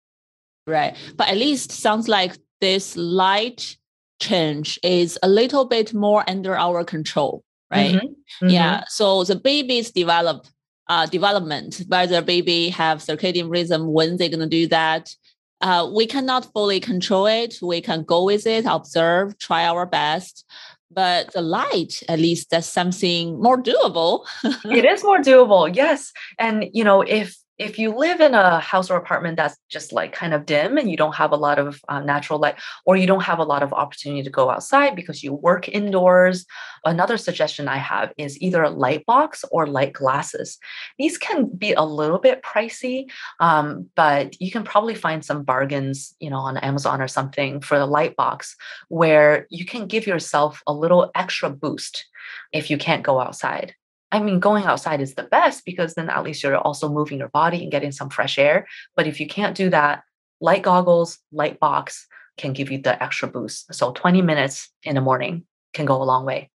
right 0.65 0.95
but 1.15 1.27
at 1.27 1.37
least 1.37 1.71
sounds 1.71 2.07
like 2.07 2.37
this 2.61 2.95
light 2.97 3.77
change 4.21 4.79
is 4.83 5.19
a 5.21 5.27
little 5.27 5.65
bit 5.65 5.93
more 5.93 6.23
under 6.27 6.57
our 6.57 6.83
control 6.83 7.43
right? 7.73 7.95
Mm-hmm. 7.95 8.07
Mm-hmm. 8.07 8.49
Yeah. 8.49 8.83
So 8.87 9.23
the 9.23 9.35
baby's 9.35 9.91
develop 9.91 10.45
uh, 10.87 11.05
development, 11.07 11.83
whether 11.87 12.17
the 12.17 12.21
baby 12.21 12.69
have 12.69 12.99
circadian 12.99 13.49
rhythm, 13.49 13.87
when 13.87 14.17
they're 14.17 14.29
gonna 14.29 14.47
do 14.47 14.67
that, 14.67 15.15
uh, 15.61 15.89
we 15.93 16.05
cannot 16.05 16.51
fully 16.53 16.79
control 16.79 17.25
it. 17.25 17.55
We 17.61 17.81
can 17.81 18.03
go 18.03 18.25
with 18.25 18.45
it, 18.45 18.65
observe, 18.65 19.37
try 19.37 19.65
our 19.65 19.85
best. 19.85 20.45
But 20.93 21.33
the 21.33 21.41
light, 21.41 22.03
at 22.07 22.19
least, 22.19 22.49
that's 22.49 22.67
something 22.67 23.41
more 23.41 23.61
doable. 23.61 24.25
it 24.65 24.85
is 24.85 25.03
more 25.03 25.19
doable, 25.19 25.73
yes. 25.75 26.11
And 26.37 26.69
you 26.73 26.83
know, 26.83 27.01
if 27.01 27.37
if 27.59 27.77
you 27.77 27.95
live 27.95 28.19
in 28.19 28.33
a 28.33 28.59
house 28.59 28.89
or 28.89 28.97
apartment 28.97 29.37
that's 29.37 29.57
just 29.69 29.93
like 29.93 30.11
kind 30.11 30.33
of 30.33 30.45
dim 30.45 30.77
and 30.77 30.89
you 30.89 30.97
don't 30.97 31.15
have 31.15 31.31
a 31.31 31.37
lot 31.37 31.59
of 31.59 31.79
uh, 31.87 31.99
natural 31.99 32.39
light 32.39 32.55
or 32.85 32.95
you 32.95 33.05
don't 33.05 33.23
have 33.23 33.37
a 33.37 33.43
lot 33.43 33.61
of 33.61 33.71
opportunity 33.73 34.23
to 34.23 34.29
go 34.29 34.49
outside 34.49 34.95
because 34.95 35.23
you 35.23 35.33
work 35.33 35.69
indoors 35.69 36.45
another 36.85 37.15
suggestion 37.15 37.67
i 37.67 37.77
have 37.77 38.11
is 38.17 38.41
either 38.41 38.63
a 38.63 38.69
light 38.69 39.05
box 39.05 39.45
or 39.51 39.67
light 39.67 39.93
glasses. 39.93 40.57
These 40.97 41.17
can 41.17 41.45
be 41.45 41.73
a 41.73 41.83
little 41.83 42.19
bit 42.19 42.41
pricey 42.41 43.05
um, 43.39 43.89
but 43.95 44.39
you 44.41 44.51
can 44.51 44.63
probably 44.63 44.95
find 44.95 45.23
some 45.23 45.43
bargains 45.43 46.15
you 46.19 46.29
know 46.29 46.39
on 46.39 46.57
amazon 46.57 47.01
or 47.01 47.07
something 47.07 47.61
for 47.61 47.77
the 47.77 47.85
light 47.85 48.15
box 48.15 48.55
where 48.89 49.47
you 49.49 49.65
can 49.65 49.87
give 49.87 50.07
yourself 50.07 50.61
a 50.65 50.73
little 50.73 51.11
extra 51.13 51.49
boost 51.49 52.05
if 52.51 52.69
you 52.69 52.77
can't 52.77 53.03
go 53.03 53.19
outside 53.19 53.75
I 54.13 54.19
mean, 54.19 54.39
going 54.39 54.63
outside 54.65 55.01
is 55.01 55.15
the 55.15 55.23
best 55.23 55.65
because 55.65 55.95
then 55.95 56.07
at 56.07 56.23
least 56.23 56.43
you're 56.43 56.55
also 56.55 56.87
moving 56.87 57.17
your 57.17 57.29
body 57.29 57.63
and 57.63 57.71
getting 57.71 57.91
some 57.91 58.11
fresh 58.11 58.37
air. 58.37 58.67
But 58.95 59.07
if 59.07 59.19
you 59.19 59.25
can't 59.25 59.57
do 59.57 59.71
that, 59.71 60.03
light 60.39 60.61
goggles, 60.61 61.17
light 61.31 61.59
box 61.59 62.05
can 62.37 62.53
give 62.53 62.71
you 62.71 62.77
the 62.77 63.01
extra 63.01 63.27
boost. 63.27 63.73
So 63.73 63.91
20 63.91 64.21
minutes 64.21 64.69
in 64.83 64.93
the 64.93 65.01
morning 65.01 65.45
can 65.73 65.87
go 65.87 65.99
a 65.99 66.05
long 66.05 66.25
way. 66.25 66.51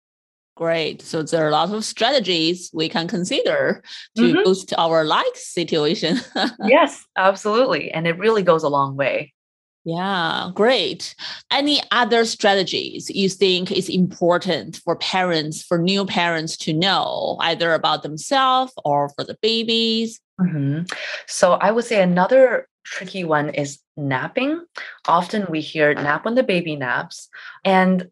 Great. 0.55 1.03
So 1.03 1.21
there 1.21 1.45
are 1.45 1.49
a 1.49 1.51
lot 1.51 1.71
of 1.71 1.85
strategies 1.85 2.71
we 2.73 2.89
can 2.89 3.07
consider 3.07 3.83
to 4.15 4.21
mm-hmm. 4.21 4.43
boost 4.43 4.73
our 4.79 5.03
light 5.03 5.35
situation. 5.35 6.21
yes, 6.65 7.05
absolutely. 7.15 7.91
And 7.91 8.07
it 8.07 8.17
really 8.17 8.41
goes 8.41 8.63
a 8.63 8.69
long 8.69 8.95
way. 8.95 9.31
Yeah, 9.86 10.52
great. 10.54 11.13
Any 11.52 11.82
other 11.91 12.24
strategies 12.24 13.10
you 13.10 13.28
think 13.28 13.72
is 13.72 13.89
important 13.89 14.78
for 14.78 14.96
parents, 14.96 15.62
for 15.62 15.78
new 15.78 16.06
parents 16.06 16.56
to 16.58 16.74
know, 16.74 17.38
either 17.41 17.74
about 17.74 18.02
themselves 18.02 18.74
or 18.86 19.10
for 19.10 19.26
the 19.26 19.38
babies? 19.41 20.22
Mm-hmm. 20.39 20.84
So 21.28 21.54
I 21.54 21.72
would 21.72 21.84
say 21.84 22.02
another 22.02 22.67
tricky 22.86 23.24
one 23.26 23.50
is 23.50 23.80
napping. 23.98 24.63
Often 25.06 25.48
we 25.50 25.60
hear 25.60 25.93
nap 25.93 26.26
when 26.26 26.36
the 26.36 26.43
baby 26.43 26.76
naps, 26.76 27.30
and 27.65 28.10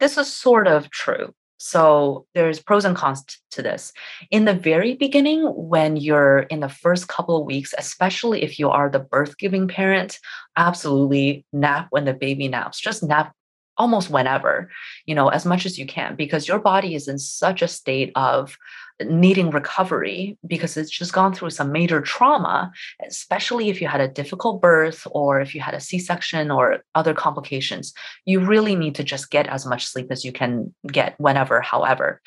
this 0.00 0.18
is 0.18 0.30
sort 0.30 0.66
of 0.66 0.90
true. 0.90 1.34
So 1.64 2.26
there's 2.34 2.60
pros 2.60 2.84
and 2.84 2.94
cons 2.94 3.24
to 3.52 3.62
this. 3.62 3.94
In 4.30 4.44
the 4.44 4.52
very 4.52 4.96
beginning, 4.96 5.44
when 5.46 5.96
you're 5.96 6.40
in 6.40 6.60
the 6.60 6.68
first 6.68 7.08
couple 7.08 7.40
of 7.40 7.46
weeks, 7.46 7.72
especially 7.78 8.42
if 8.42 8.58
you 8.58 8.68
are 8.68 8.90
the 8.90 8.98
birth 8.98 9.38
giving 9.38 9.66
parent, 9.66 10.18
absolutely 10.58 11.46
nap 11.54 11.86
when 11.88 12.04
the 12.04 12.12
baby 12.12 12.48
naps. 12.48 12.78
Just 12.78 13.02
nap 13.02 13.32
almost 13.76 14.10
whenever, 14.10 14.70
you 15.06 15.14
know, 15.14 15.28
as 15.28 15.44
much 15.44 15.66
as 15.66 15.78
you 15.78 15.86
can, 15.86 16.14
because 16.16 16.48
your 16.48 16.58
body 16.58 16.94
is 16.94 17.08
in 17.08 17.18
such 17.18 17.62
a 17.62 17.68
state 17.68 18.12
of 18.14 18.56
needing 19.02 19.50
recovery 19.50 20.38
because 20.46 20.76
it's 20.76 20.90
just 20.90 21.12
gone 21.12 21.34
through 21.34 21.50
some 21.50 21.72
major 21.72 22.00
trauma, 22.00 22.70
especially 23.06 23.68
if 23.68 23.80
you 23.80 23.88
had 23.88 24.00
a 24.00 24.08
difficult 24.08 24.60
birth 24.60 25.06
or 25.10 25.40
if 25.40 25.54
you 25.54 25.60
had 25.60 25.74
a 25.74 25.80
C 25.80 25.98
section 25.98 26.50
or 26.50 26.84
other 26.94 27.14
complications. 27.14 27.92
You 28.24 28.40
really 28.40 28.76
need 28.76 28.94
to 28.94 29.04
just 29.04 29.30
get 29.30 29.48
as 29.48 29.66
much 29.66 29.86
sleep 29.86 30.08
as 30.10 30.24
you 30.24 30.32
can 30.32 30.72
get 30.86 31.14
whenever, 31.18 31.60
however. 31.60 32.20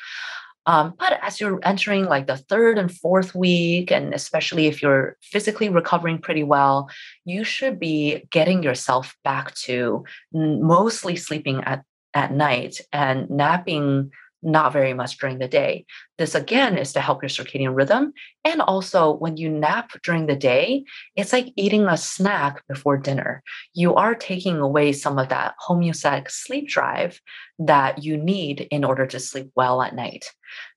Um, 0.66 0.94
but 0.98 1.18
as 1.22 1.40
you're 1.40 1.60
entering 1.62 2.04
like 2.04 2.26
the 2.26 2.36
third 2.36 2.78
and 2.78 2.92
fourth 2.92 3.34
week, 3.34 3.90
and 3.90 4.12
especially 4.12 4.66
if 4.66 4.82
you're 4.82 5.16
physically 5.22 5.70
recovering 5.70 6.18
pretty 6.18 6.44
well, 6.44 6.90
you 7.24 7.42
should 7.42 7.80
be 7.80 8.26
getting 8.30 8.62
yourself 8.62 9.16
back 9.24 9.54
to 9.54 10.04
mostly 10.32 11.16
sleeping 11.16 11.64
at, 11.64 11.84
at 12.12 12.32
night 12.32 12.80
and 12.92 13.30
napping 13.30 14.10
not 14.42 14.72
very 14.72 14.94
much 14.94 15.18
during 15.18 15.38
the 15.38 15.48
day. 15.48 15.84
This 16.16 16.34
again 16.34 16.78
is 16.78 16.92
to 16.92 17.00
help 17.00 17.22
your 17.22 17.28
circadian 17.28 17.74
rhythm. 17.74 18.12
And 18.44 18.60
also, 18.60 19.12
when 19.12 19.36
you 19.36 19.48
nap 19.48 19.90
during 20.02 20.26
the 20.26 20.36
day, 20.36 20.84
it's 21.16 21.32
like 21.32 21.52
eating 21.56 21.86
a 21.86 21.96
snack 21.96 22.62
before 22.68 22.96
dinner. 22.96 23.42
You 23.74 23.94
are 23.94 24.14
taking 24.14 24.58
away 24.58 24.92
some 24.92 25.18
of 25.18 25.28
that 25.28 25.54
homeostatic 25.66 26.30
sleep 26.30 26.68
drive 26.68 27.20
that 27.58 28.04
you 28.04 28.16
need 28.16 28.68
in 28.70 28.84
order 28.84 29.06
to 29.06 29.20
sleep 29.20 29.50
well 29.54 29.82
at 29.82 29.94
night. 29.94 30.26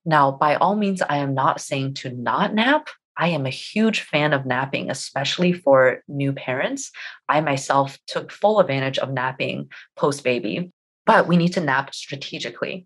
Now, 0.05 0.31
by 0.31 0.55
all 0.55 0.75
means, 0.75 1.01
I 1.01 1.17
am 1.17 1.33
not 1.33 1.61
saying 1.61 1.95
to 1.95 2.09
not 2.09 2.53
nap. 2.53 2.87
I 3.17 3.27
am 3.27 3.45
a 3.45 3.51
huge 3.51 4.01
fan 4.01 4.33
of 4.33 4.45
napping, 4.45 4.89
especially 4.89 5.53
for 5.53 6.01
new 6.07 6.33
parents. 6.33 6.91
I 7.29 7.41
myself 7.41 7.99
took 8.07 8.31
full 8.31 8.59
advantage 8.59 8.97
of 8.97 9.11
napping 9.11 9.69
post 9.95 10.23
baby 10.23 10.71
but 11.05 11.27
we 11.27 11.35
need 11.35 11.53
to 11.53 11.59
nap 11.59 11.93
strategically 11.93 12.85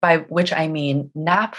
by 0.00 0.18
which 0.18 0.52
I 0.52 0.68
mean 0.68 1.10
nap 1.14 1.56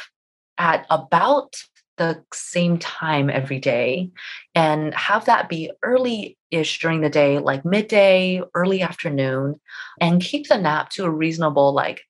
at 0.58 0.86
about 0.90 1.56
the 1.98 2.24
same 2.34 2.80
time 2.80 3.30
every 3.30 3.60
day 3.60 4.10
and 4.56 4.94
have 4.94 5.26
that 5.26 5.50
be 5.50 5.70
early 5.84 6.38
ish 6.50 6.80
during 6.80 7.02
the 7.02 7.10
day, 7.10 7.40
like 7.40 7.66
midday, 7.66 8.42
early 8.56 8.82
afternoon, 8.82 9.60
and 10.00 10.22
keep 10.22 10.48
the 10.48 10.58
nap 10.58 10.90
to 10.92 11.04
a 11.04 11.10
reasonable, 11.10 11.74
like 11.74 12.02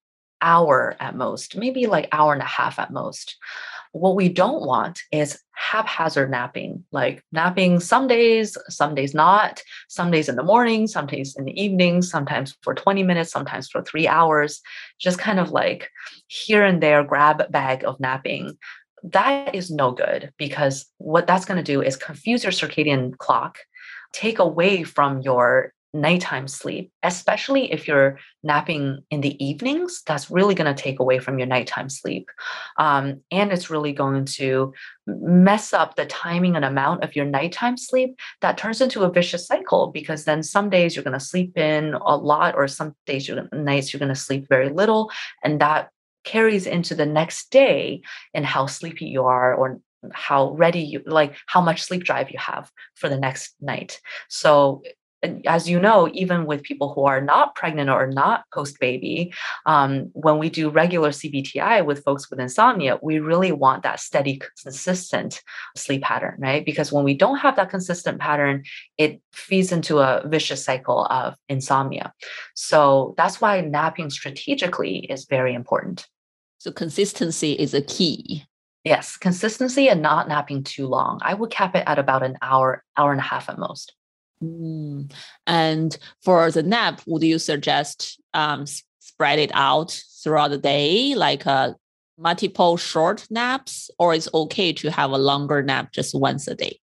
hour 0.41 0.95
at 0.99 1.15
most, 1.15 1.57
maybe 1.57 1.87
like 1.87 2.07
hour 2.11 2.33
and 2.33 2.41
a 2.41 2.45
half 2.45 2.79
at 2.79 2.91
most. 2.91 3.37
What 3.91 4.15
we 4.15 4.29
don't 4.29 4.65
want 4.65 4.99
is 5.11 5.39
haphazard 5.53 6.29
napping, 6.29 6.83
like 6.91 7.23
napping 7.31 7.79
some 7.79 8.07
days, 8.07 8.57
some 8.69 8.95
days 8.95 9.13
not, 9.13 9.61
some 9.87 10.11
days 10.11 10.29
in 10.29 10.35
the 10.35 10.43
morning, 10.43 10.87
some 10.87 11.07
days 11.07 11.35
in 11.35 11.45
the 11.45 11.59
evening, 11.59 12.01
sometimes 12.01 12.55
for 12.61 12.73
20 12.73 13.03
minutes, 13.03 13.31
sometimes 13.31 13.67
for 13.67 13.81
three 13.81 14.07
hours, 14.07 14.61
just 14.99 15.17
kind 15.17 15.39
of 15.39 15.51
like 15.51 15.89
here 16.27 16.63
and 16.63 16.81
there 16.81 17.03
grab 17.03 17.51
bag 17.51 17.83
of 17.83 17.99
napping. 17.99 18.57
That 19.03 19.55
is 19.55 19.71
no 19.71 19.91
good 19.91 20.33
because 20.37 20.85
what 20.97 21.25
that's 21.25 21.45
going 21.45 21.63
to 21.63 21.73
do 21.73 21.81
is 21.81 21.95
confuse 21.95 22.43
your 22.43 22.51
circadian 22.51 23.17
clock 23.17 23.57
take 24.11 24.39
away 24.39 24.83
from 24.83 25.21
your 25.21 25.73
nighttime 25.93 26.47
sleep, 26.47 26.91
especially 27.03 27.71
if 27.71 27.87
you're 27.87 28.19
napping 28.43 28.99
in 29.09 29.21
the 29.21 29.43
evenings, 29.43 30.01
that's 30.05 30.29
really 30.29 30.53
going 30.53 30.73
to 30.73 30.81
take 30.81 30.99
away 30.99 31.19
from 31.19 31.39
your 31.39 31.47
nighttime 31.47 31.89
sleep. 31.89 32.29
Um, 32.77 33.21
and 33.31 33.51
it's 33.51 33.69
really 33.69 33.91
going 33.91 34.25
to 34.25 34.73
mess 35.07 35.73
up 35.73 35.95
the 35.95 36.05
timing 36.05 36.55
and 36.55 36.65
amount 36.65 37.03
of 37.03 37.15
your 37.15 37.25
nighttime 37.25 37.77
sleep. 37.77 38.19
That 38.41 38.57
turns 38.57 38.81
into 38.81 39.03
a 39.03 39.11
vicious 39.11 39.47
cycle 39.47 39.87
because 39.87 40.25
then 40.25 40.43
some 40.43 40.69
days 40.69 40.95
you're 40.95 41.03
going 41.03 41.17
to 41.17 41.19
sleep 41.19 41.57
in 41.57 41.95
a 41.95 42.15
lot, 42.15 42.55
or 42.55 42.67
some 42.67 42.95
days 43.05 43.27
you're 43.27 43.47
nights 43.51 43.91
you're 43.91 43.99
going 43.99 44.13
to 44.13 44.15
sleep 44.15 44.47
very 44.47 44.69
little. 44.69 45.11
And 45.43 45.59
that 45.61 45.89
carries 46.23 46.67
into 46.67 46.93
the 46.93 47.05
next 47.05 47.49
day 47.49 48.01
and 48.33 48.45
how 48.45 48.65
sleepy 48.65 49.05
you 49.05 49.23
are 49.23 49.53
or 49.55 49.79
how 50.13 50.51
ready 50.51 50.81
you 50.81 51.01
like 51.05 51.35
how 51.45 51.59
much 51.59 51.81
sleep 51.83 52.03
drive 52.03 52.31
you 52.31 52.39
have 52.39 52.71
for 52.95 53.09
the 53.09 53.17
next 53.17 53.55
night 53.59 53.99
so 54.29 54.81
as 55.45 55.69
you 55.69 55.79
know, 55.79 56.09
even 56.13 56.45
with 56.45 56.63
people 56.63 56.93
who 56.93 57.05
are 57.05 57.21
not 57.21 57.55
pregnant 57.55 57.89
or 57.89 58.07
not 58.07 58.45
post 58.53 58.79
baby, 58.79 59.33
um, 59.65 60.09
when 60.13 60.37
we 60.37 60.49
do 60.49 60.69
regular 60.69 61.09
CBTI 61.09 61.85
with 61.85 62.03
folks 62.03 62.29
with 62.29 62.39
insomnia, 62.39 62.97
we 63.01 63.19
really 63.19 63.51
want 63.51 63.83
that 63.83 63.99
steady, 63.99 64.41
consistent 64.63 65.41
sleep 65.75 66.03
pattern, 66.03 66.35
right? 66.39 66.65
Because 66.65 66.91
when 66.91 67.03
we 67.03 67.13
don't 67.13 67.37
have 67.37 67.55
that 67.57 67.69
consistent 67.69 68.19
pattern, 68.19 68.63
it 68.97 69.21
feeds 69.33 69.71
into 69.71 69.99
a 69.99 70.23
vicious 70.25 70.63
cycle 70.63 71.05
of 71.05 71.35
insomnia. 71.49 72.13
So 72.55 73.13
that's 73.17 73.41
why 73.41 73.61
napping 73.61 74.09
strategically 74.09 74.99
is 74.99 75.25
very 75.25 75.53
important. 75.53 76.07
So 76.59 76.71
consistency 76.71 77.53
is 77.53 77.73
a 77.73 77.81
key. 77.81 78.45
Yes, 78.85 79.17
consistency 79.17 79.89
and 79.89 80.01
not 80.01 80.29
napping 80.29 80.63
too 80.63 80.87
long. 80.87 81.19
I 81.21 81.33
would 81.33 81.51
cap 81.51 81.75
it 81.75 81.83
at 81.85 81.99
about 81.99 82.23
an 82.23 82.37
hour, 82.41 82.83
hour 82.97 83.11
and 83.11 83.19
a 83.19 83.23
half 83.23 83.49
at 83.49 83.59
most. 83.59 83.93
Mm. 84.43 85.11
And 85.47 85.97
for 86.23 86.51
the 86.51 86.63
nap, 86.63 87.01
would 87.05 87.23
you 87.23 87.39
suggest 87.39 88.19
um, 88.33 88.65
spread 88.99 89.39
it 89.39 89.51
out 89.53 90.01
throughout 90.23 90.49
the 90.49 90.57
day, 90.57 91.15
like 91.15 91.45
uh, 91.45 91.73
multiple 92.17 92.77
short 92.77 93.27
naps, 93.29 93.89
or 93.99 94.13
it's 94.13 94.29
okay 94.33 94.73
to 94.73 94.91
have 94.91 95.11
a 95.11 95.17
longer 95.17 95.61
nap 95.61 95.91
just 95.91 96.15
once 96.15 96.47
a 96.47 96.55
day? 96.55 96.79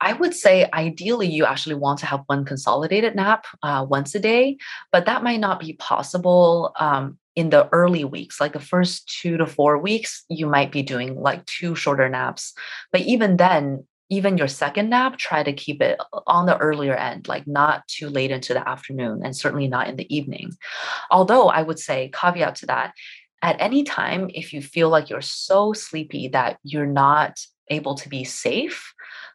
I 0.00 0.12
would 0.12 0.34
say 0.34 0.68
ideally 0.74 1.30
you 1.30 1.44
actually 1.44 1.76
want 1.76 2.00
to 2.00 2.06
have 2.06 2.24
one 2.26 2.44
consolidated 2.44 3.14
nap 3.14 3.46
uh, 3.62 3.86
once 3.88 4.14
a 4.14 4.20
day, 4.20 4.58
but 4.92 5.06
that 5.06 5.22
might 5.22 5.40
not 5.40 5.60
be 5.60 5.74
possible 5.74 6.74
um, 6.78 7.18
in 7.36 7.50
the 7.50 7.68
early 7.72 8.04
weeks, 8.04 8.40
like 8.40 8.52
the 8.52 8.60
first 8.60 9.08
two 9.08 9.36
to 9.36 9.46
four 9.46 9.78
weeks, 9.78 10.24
you 10.28 10.46
might 10.46 10.70
be 10.70 10.82
doing 10.82 11.20
like 11.20 11.44
two 11.46 11.74
shorter 11.74 12.08
naps. 12.08 12.52
But 12.92 13.02
even 13.02 13.36
then, 13.36 13.86
even 14.10 14.38
your 14.38 14.48
second 14.48 14.90
nap, 14.90 15.18
try 15.18 15.42
to 15.42 15.52
keep 15.52 15.80
it 15.82 15.98
on 16.26 16.46
the 16.46 16.56
earlier 16.58 16.94
end, 16.94 17.28
like 17.28 17.46
not 17.46 17.86
too 17.88 18.08
late 18.08 18.30
into 18.30 18.54
the 18.54 18.68
afternoon 18.68 19.22
and 19.24 19.36
certainly 19.36 19.68
not 19.68 19.88
in 19.88 19.96
the 19.96 20.14
evening. 20.14 20.52
Although 21.10 21.48
I 21.48 21.62
would 21.62 21.78
say, 21.78 22.10
caveat 22.12 22.56
to 22.56 22.66
that, 22.66 22.94
at 23.42 23.60
any 23.60 23.82
time, 23.82 24.30
if 24.32 24.52
you 24.52 24.62
feel 24.62 24.88
like 24.88 25.10
you're 25.10 25.20
so 25.20 25.72
sleepy 25.72 26.28
that 26.28 26.58
you're 26.62 26.86
not 26.86 27.38
able 27.68 27.94
to 27.96 28.08
be 28.08 28.24
safe, 28.24 28.93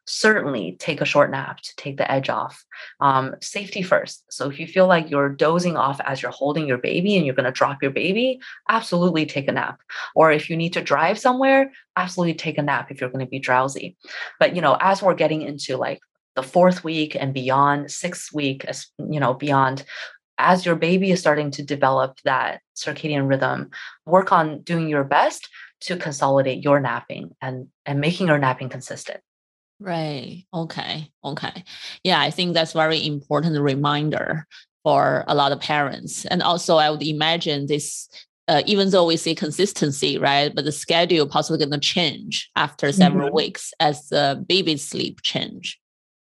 certainly 0.10 0.76
take 0.80 1.02
a 1.02 1.06
short 1.06 1.30
nap 1.30 1.62
to 1.62 1.76
take 1.76 1.98
the 1.98 2.12
edge 2.12 2.30
off. 2.30 2.66
Um, 3.00 3.36
safety 3.42 3.84
first. 3.84 4.24
So 4.34 4.50
if 4.50 4.60
you 4.60 4.66
feel 4.66 4.88
like 4.88 5.10
you're 5.10 5.30
dozing 5.30 5.78
off 5.78 6.02
as 6.04 6.22
you're 6.22 6.32
holding 6.32 6.68
your 6.68 6.80
baby 6.80 7.16
and 7.16 7.26
you're 7.26 7.36
going 7.36 7.46
to 7.46 7.52
drop 7.52 7.82
your 7.82 7.92
baby, 7.92 8.40
absolutely 8.68 9.26
take 9.26 9.48
a 9.48 9.52
nap. 9.52 9.80
Or 10.16 10.32
if 10.32 10.50
you 10.50 10.58
need 10.58 10.74
to 10.74 10.82
drive 10.82 11.20
somewhere, 11.20 11.72
absolutely 11.96 12.34
take 12.34 12.58
a 12.58 12.64
nap 12.64 12.90
if 12.90 13.00
you're 13.00 13.12
going 13.12 13.26
to 13.26 13.30
be 13.30 13.40
drowsy. 13.40 13.98
But 14.40 14.56
you 14.56 14.62
know, 14.62 14.78
as 14.82 15.02
we're 15.02 15.14
getting 15.14 15.44
into 15.44 15.78
like 15.78 16.00
the 16.36 16.44
fourth 16.44 16.84
week 16.84 17.16
and 17.16 17.34
beyond, 17.34 17.92
sixth 17.92 18.34
week, 18.34 18.66
as 18.66 18.88
you 18.98 19.20
know, 19.20 19.36
beyond, 19.36 19.86
as 20.40 20.66
your 20.66 20.76
baby 20.76 21.12
is 21.12 21.20
starting 21.20 21.52
to 21.52 21.64
develop 21.64 22.18
that 22.24 22.62
circadian 22.76 23.30
rhythm, 23.30 23.70
work 24.06 24.32
on 24.32 24.62
doing 24.62 24.90
your 24.90 25.04
best 25.04 25.50
to 25.82 25.98
consolidate 25.98 26.64
your 26.64 26.80
napping 26.80 27.36
and 27.42 27.68
and 27.86 28.00
making 28.00 28.28
your 28.28 28.40
napping 28.40 28.70
consistent. 28.70 29.22
Right. 29.80 30.44
Okay. 30.54 31.10
Okay. 31.24 31.64
Yeah, 32.04 32.20
I 32.20 32.32
think 32.32 32.54
that's 32.54 32.74
very 32.74 33.06
important 33.06 33.60
reminder 33.60 34.46
for 34.84 35.24
a 35.28 35.36
lot 35.36 35.52
of 35.52 35.62
parents. 35.62 36.26
And 36.26 36.42
also, 36.42 36.78
I 36.78 36.90
would 36.90 37.04
imagine 37.04 37.68
this, 37.68 38.10
uh, 38.48 38.62
even 38.66 38.90
though 38.90 39.06
we 39.06 39.16
see 39.16 39.36
consistency, 39.36 40.18
right, 40.18 40.54
but 40.54 40.66
the 40.66 40.72
schedule 40.72 41.28
possibly 41.28 41.60
going 41.60 41.72
to 41.72 41.80
change 41.80 42.50
after 42.56 42.92
several 42.92 43.28
mm-hmm. 43.28 43.38
weeks 43.38 43.74
as 43.80 44.10
the 44.10 44.44
baby's 44.48 44.86
sleep 44.86 45.22
change. 45.22 45.80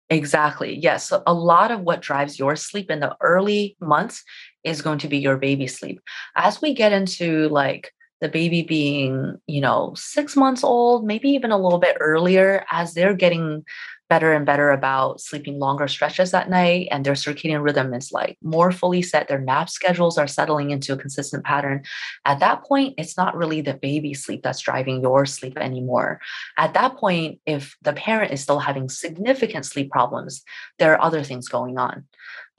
Exactly. 0.10 0.78
Yes. 0.78 1.08
So 1.08 1.24
a 1.28 1.34
lot 1.34 1.72
of 1.72 1.82
what 1.82 2.02
drives 2.02 2.40
your 2.40 2.56
sleep 2.56 2.90
in 2.90 3.02
the 3.02 3.16
early 3.22 3.76
months 3.82 4.24
is 4.64 4.82
going 4.82 5.00
to 5.00 5.08
be 5.08 5.18
your 5.18 5.38
baby 5.38 5.68
sleep. 5.68 6.00
As 6.36 6.62
we 6.62 6.74
get 6.74 6.94
into 6.94 7.50
like 7.50 7.92
the 8.20 8.30
baby 8.30 8.64
being, 8.64 9.38
you 9.48 9.62
know, 9.62 9.94
six 9.96 10.36
months 10.36 10.64
old, 10.64 11.06
maybe 11.06 11.30
even 11.30 11.52
a 11.52 11.58
little 11.58 11.80
bit 11.80 11.98
earlier, 12.00 12.66
as 12.72 12.94
they're 12.94 13.14
getting 13.14 13.64
better 14.10 14.34
and 14.34 14.46
better 14.46 14.72
about 14.72 15.20
sleeping 15.20 15.60
longer 15.60 15.88
stretches 15.88 16.34
at 16.34 16.50
night 16.50 16.88
and 16.92 17.06
their 17.06 17.14
circadian 17.14 17.64
rhythm 17.64 17.94
is 17.94 18.12
like 18.12 18.38
more 18.42 18.72
fully 18.72 19.02
set 19.02 19.28
their 19.28 19.40
nap 19.40 19.70
schedules 19.70 20.18
are 20.18 20.28
settling 20.28 20.72
into 20.72 20.94
a 20.94 20.98
consistent 20.98 21.44
pattern. 21.44 21.84
At 22.26 22.40
that 22.40 22.64
point 22.64 22.96
it's 22.98 23.18
not 23.18 23.36
really 23.36 23.62
the 23.62 23.74
baby 23.74 24.14
sleep 24.14 24.44
that's 24.44 24.62
driving 24.62 25.02
your 25.02 25.26
sleep 25.26 25.58
anymore. 25.58 26.22
At 26.58 26.74
that 26.74 26.96
point 26.96 27.40
if 27.46 27.76
the 27.82 27.94
parent 27.94 28.32
is 28.32 28.42
still 28.42 28.60
having 28.60 28.90
significant 28.90 29.66
sleep 29.66 29.92
problems 29.92 30.44
there 30.80 30.94
are 30.94 31.04
other 31.04 31.24
things 31.24 31.50
going 31.50 31.78
on. 31.78 32.06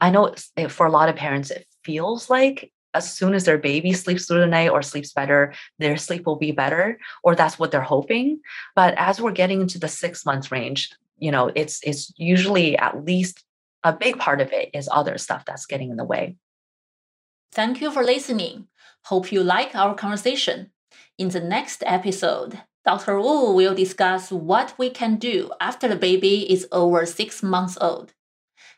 I 0.00 0.10
know 0.10 0.34
for 0.68 0.86
a 0.86 0.92
lot 0.92 1.08
of 1.08 1.16
parents 1.16 1.50
it 1.50 1.66
feels 1.82 2.28
like 2.28 2.70
as 2.94 3.12
soon 3.12 3.34
as 3.34 3.44
their 3.44 3.58
baby 3.58 3.92
sleeps 3.92 4.26
through 4.26 4.40
the 4.40 4.46
night 4.46 4.70
or 4.70 4.82
sleeps 4.82 5.12
better, 5.12 5.54
their 5.78 5.96
sleep 5.96 6.26
will 6.26 6.36
be 6.36 6.52
better, 6.52 6.98
or 7.22 7.34
that's 7.34 7.58
what 7.58 7.70
they're 7.70 7.80
hoping. 7.80 8.40
But 8.74 8.94
as 8.96 9.20
we're 9.20 9.32
getting 9.32 9.60
into 9.60 9.78
the 9.78 9.88
six 9.88 10.24
months 10.24 10.50
range, 10.50 10.90
you 11.18 11.30
know, 11.30 11.50
it's 11.54 11.80
it's 11.82 12.12
usually 12.16 12.76
at 12.78 13.04
least 13.04 13.44
a 13.84 13.92
big 13.92 14.18
part 14.18 14.40
of 14.40 14.52
it 14.52 14.70
is 14.74 14.88
other 14.90 15.18
stuff 15.18 15.44
that's 15.44 15.66
getting 15.66 15.90
in 15.90 15.96
the 15.96 16.04
way. 16.04 16.36
Thank 17.52 17.80
you 17.80 17.90
for 17.90 18.04
listening. 18.04 18.68
Hope 19.04 19.32
you 19.32 19.42
like 19.42 19.74
our 19.74 19.94
conversation. 19.94 20.70
In 21.16 21.28
the 21.28 21.40
next 21.40 21.82
episode, 21.86 22.60
Dr. 22.84 23.20
Wu 23.20 23.52
will 23.52 23.74
discuss 23.74 24.30
what 24.30 24.74
we 24.78 24.90
can 24.90 25.16
do 25.16 25.50
after 25.60 25.88
the 25.88 25.96
baby 25.96 26.50
is 26.50 26.66
over 26.72 27.04
six 27.06 27.42
months 27.42 27.76
old. 27.80 28.14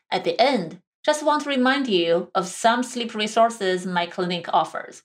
At 0.09 0.23
the 0.23 0.39
end, 0.39 0.81
just 1.03 1.25
want 1.25 1.43
to 1.43 1.49
remind 1.49 1.87
you 1.87 2.29
of 2.35 2.47
some 2.47 2.83
sleep 2.83 3.15
resources 3.15 3.85
my 3.85 4.05
clinic 4.05 4.47
offers. 4.53 5.03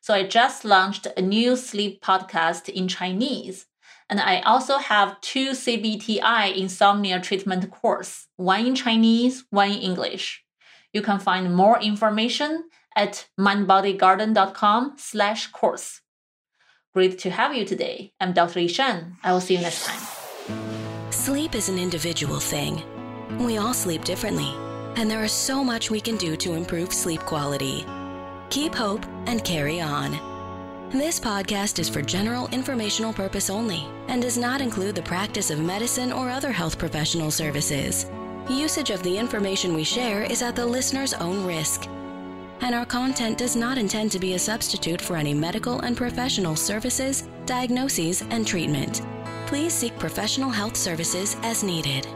So 0.00 0.14
I 0.14 0.26
just 0.26 0.64
launched 0.64 1.06
a 1.16 1.22
new 1.22 1.56
sleep 1.56 2.02
podcast 2.02 2.68
in 2.68 2.88
Chinese. 2.88 3.66
And 4.08 4.20
I 4.20 4.40
also 4.40 4.78
have 4.78 5.20
two 5.20 5.50
CBTI 5.50 6.56
insomnia 6.56 7.20
treatment 7.20 7.70
course, 7.70 8.26
one 8.36 8.66
in 8.66 8.74
Chinese, 8.74 9.44
one 9.50 9.70
in 9.70 9.78
English. 9.78 10.44
You 10.92 11.00
can 11.00 11.20
find 11.20 11.54
more 11.54 11.80
information 11.80 12.64
at 12.96 13.28
mindbodygarden.com 13.38 14.94
slash 14.98 15.46
course. 15.48 16.00
Great 16.92 17.18
to 17.20 17.30
have 17.30 17.54
you 17.54 17.64
today. 17.64 18.12
I'm 18.20 18.32
Dr. 18.32 18.60
Li 18.60 18.66
Yishan. 18.66 19.14
I 19.22 19.32
will 19.32 19.40
see 19.40 19.54
you 19.54 19.60
next 19.60 19.86
time. 19.86 20.00
Sleep 21.10 21.54
is 21.54 21.68
an 21.68 21.78
individual 21.78 22.40
thing. 22.40 22.82
We 23.38 23.58
all 23.58 23.74
sleep 23.74 24.04
differently 24.04 24.52
and 24.96 25.10
there 25.10 25.24
is 25.24 25.32
so 25.32 25.64
much 25.64 25.90
we 25.90 26.00
can 26.00 26.16
do 26.16 26.36
to 26.36 26.54
improve 26.54 26.92
sleep 26.92 27.20
quality. 27.20 27.86
Keep 28.50 28.74
hope 28.74 29.04
and 29.26 29.44
carry 29.44 29.80
on. 29.80 30.18
This 30.90 31.20
podcast 31.20 31.78
is 31.78 31.88
for 31.88 32.02
general 32.02 32.48
informational 32.48 33.12
purpose 33.12 33.48
only 33.48 33.86
and 34.08 34.20
does 34.20 34.36
not 34.36 34.60
include 34.60 34.96
the 34.96 35.02
practice 35.02 35.50
of 35.50 35.60
medicine 35.60 36.12
or 36.12 36.28
other 36.28 36.50
health 36.50 36.78
professional 36.78 37.30
services. 37.30 38.10
Usage 38.48 38.90
of 38.90 39.00
the 39.04 39.16
information 39.16 39.72
we 39.72 39.84
share 39.84 40.24
is 40.24 40.42
at 40.42 40.56
the 40.56 40.66
listener's 40.66 41.14
own 41.14 41.46
risk. 41.46 41.86
And 42.62 42.74
our 42.74 42.84
content 42.84 43.38
does 43.38 43.54
not 43.54 43.78
intend 43.78 44.10
to 44.12 44.18
be 44.18 44.34
a 44.34 44.38
substitute 44.38 45.00
for 45.00 45.16
any 45.16 45.32
medical 45.32 45.78
and 45.80 45.96
professional 45.96 46.56
services, 46.56 47.28
diagnoses, 47.46 48.22
and 48.30 48.44
treatment. 48.44 49.02
Please 49.46 49.72
seek 49.72 49.96
professional 49.98 50.50
health 50.50 50.76
services 50.76 51.36
as 51.42 51.62
needed. 51.62 52.06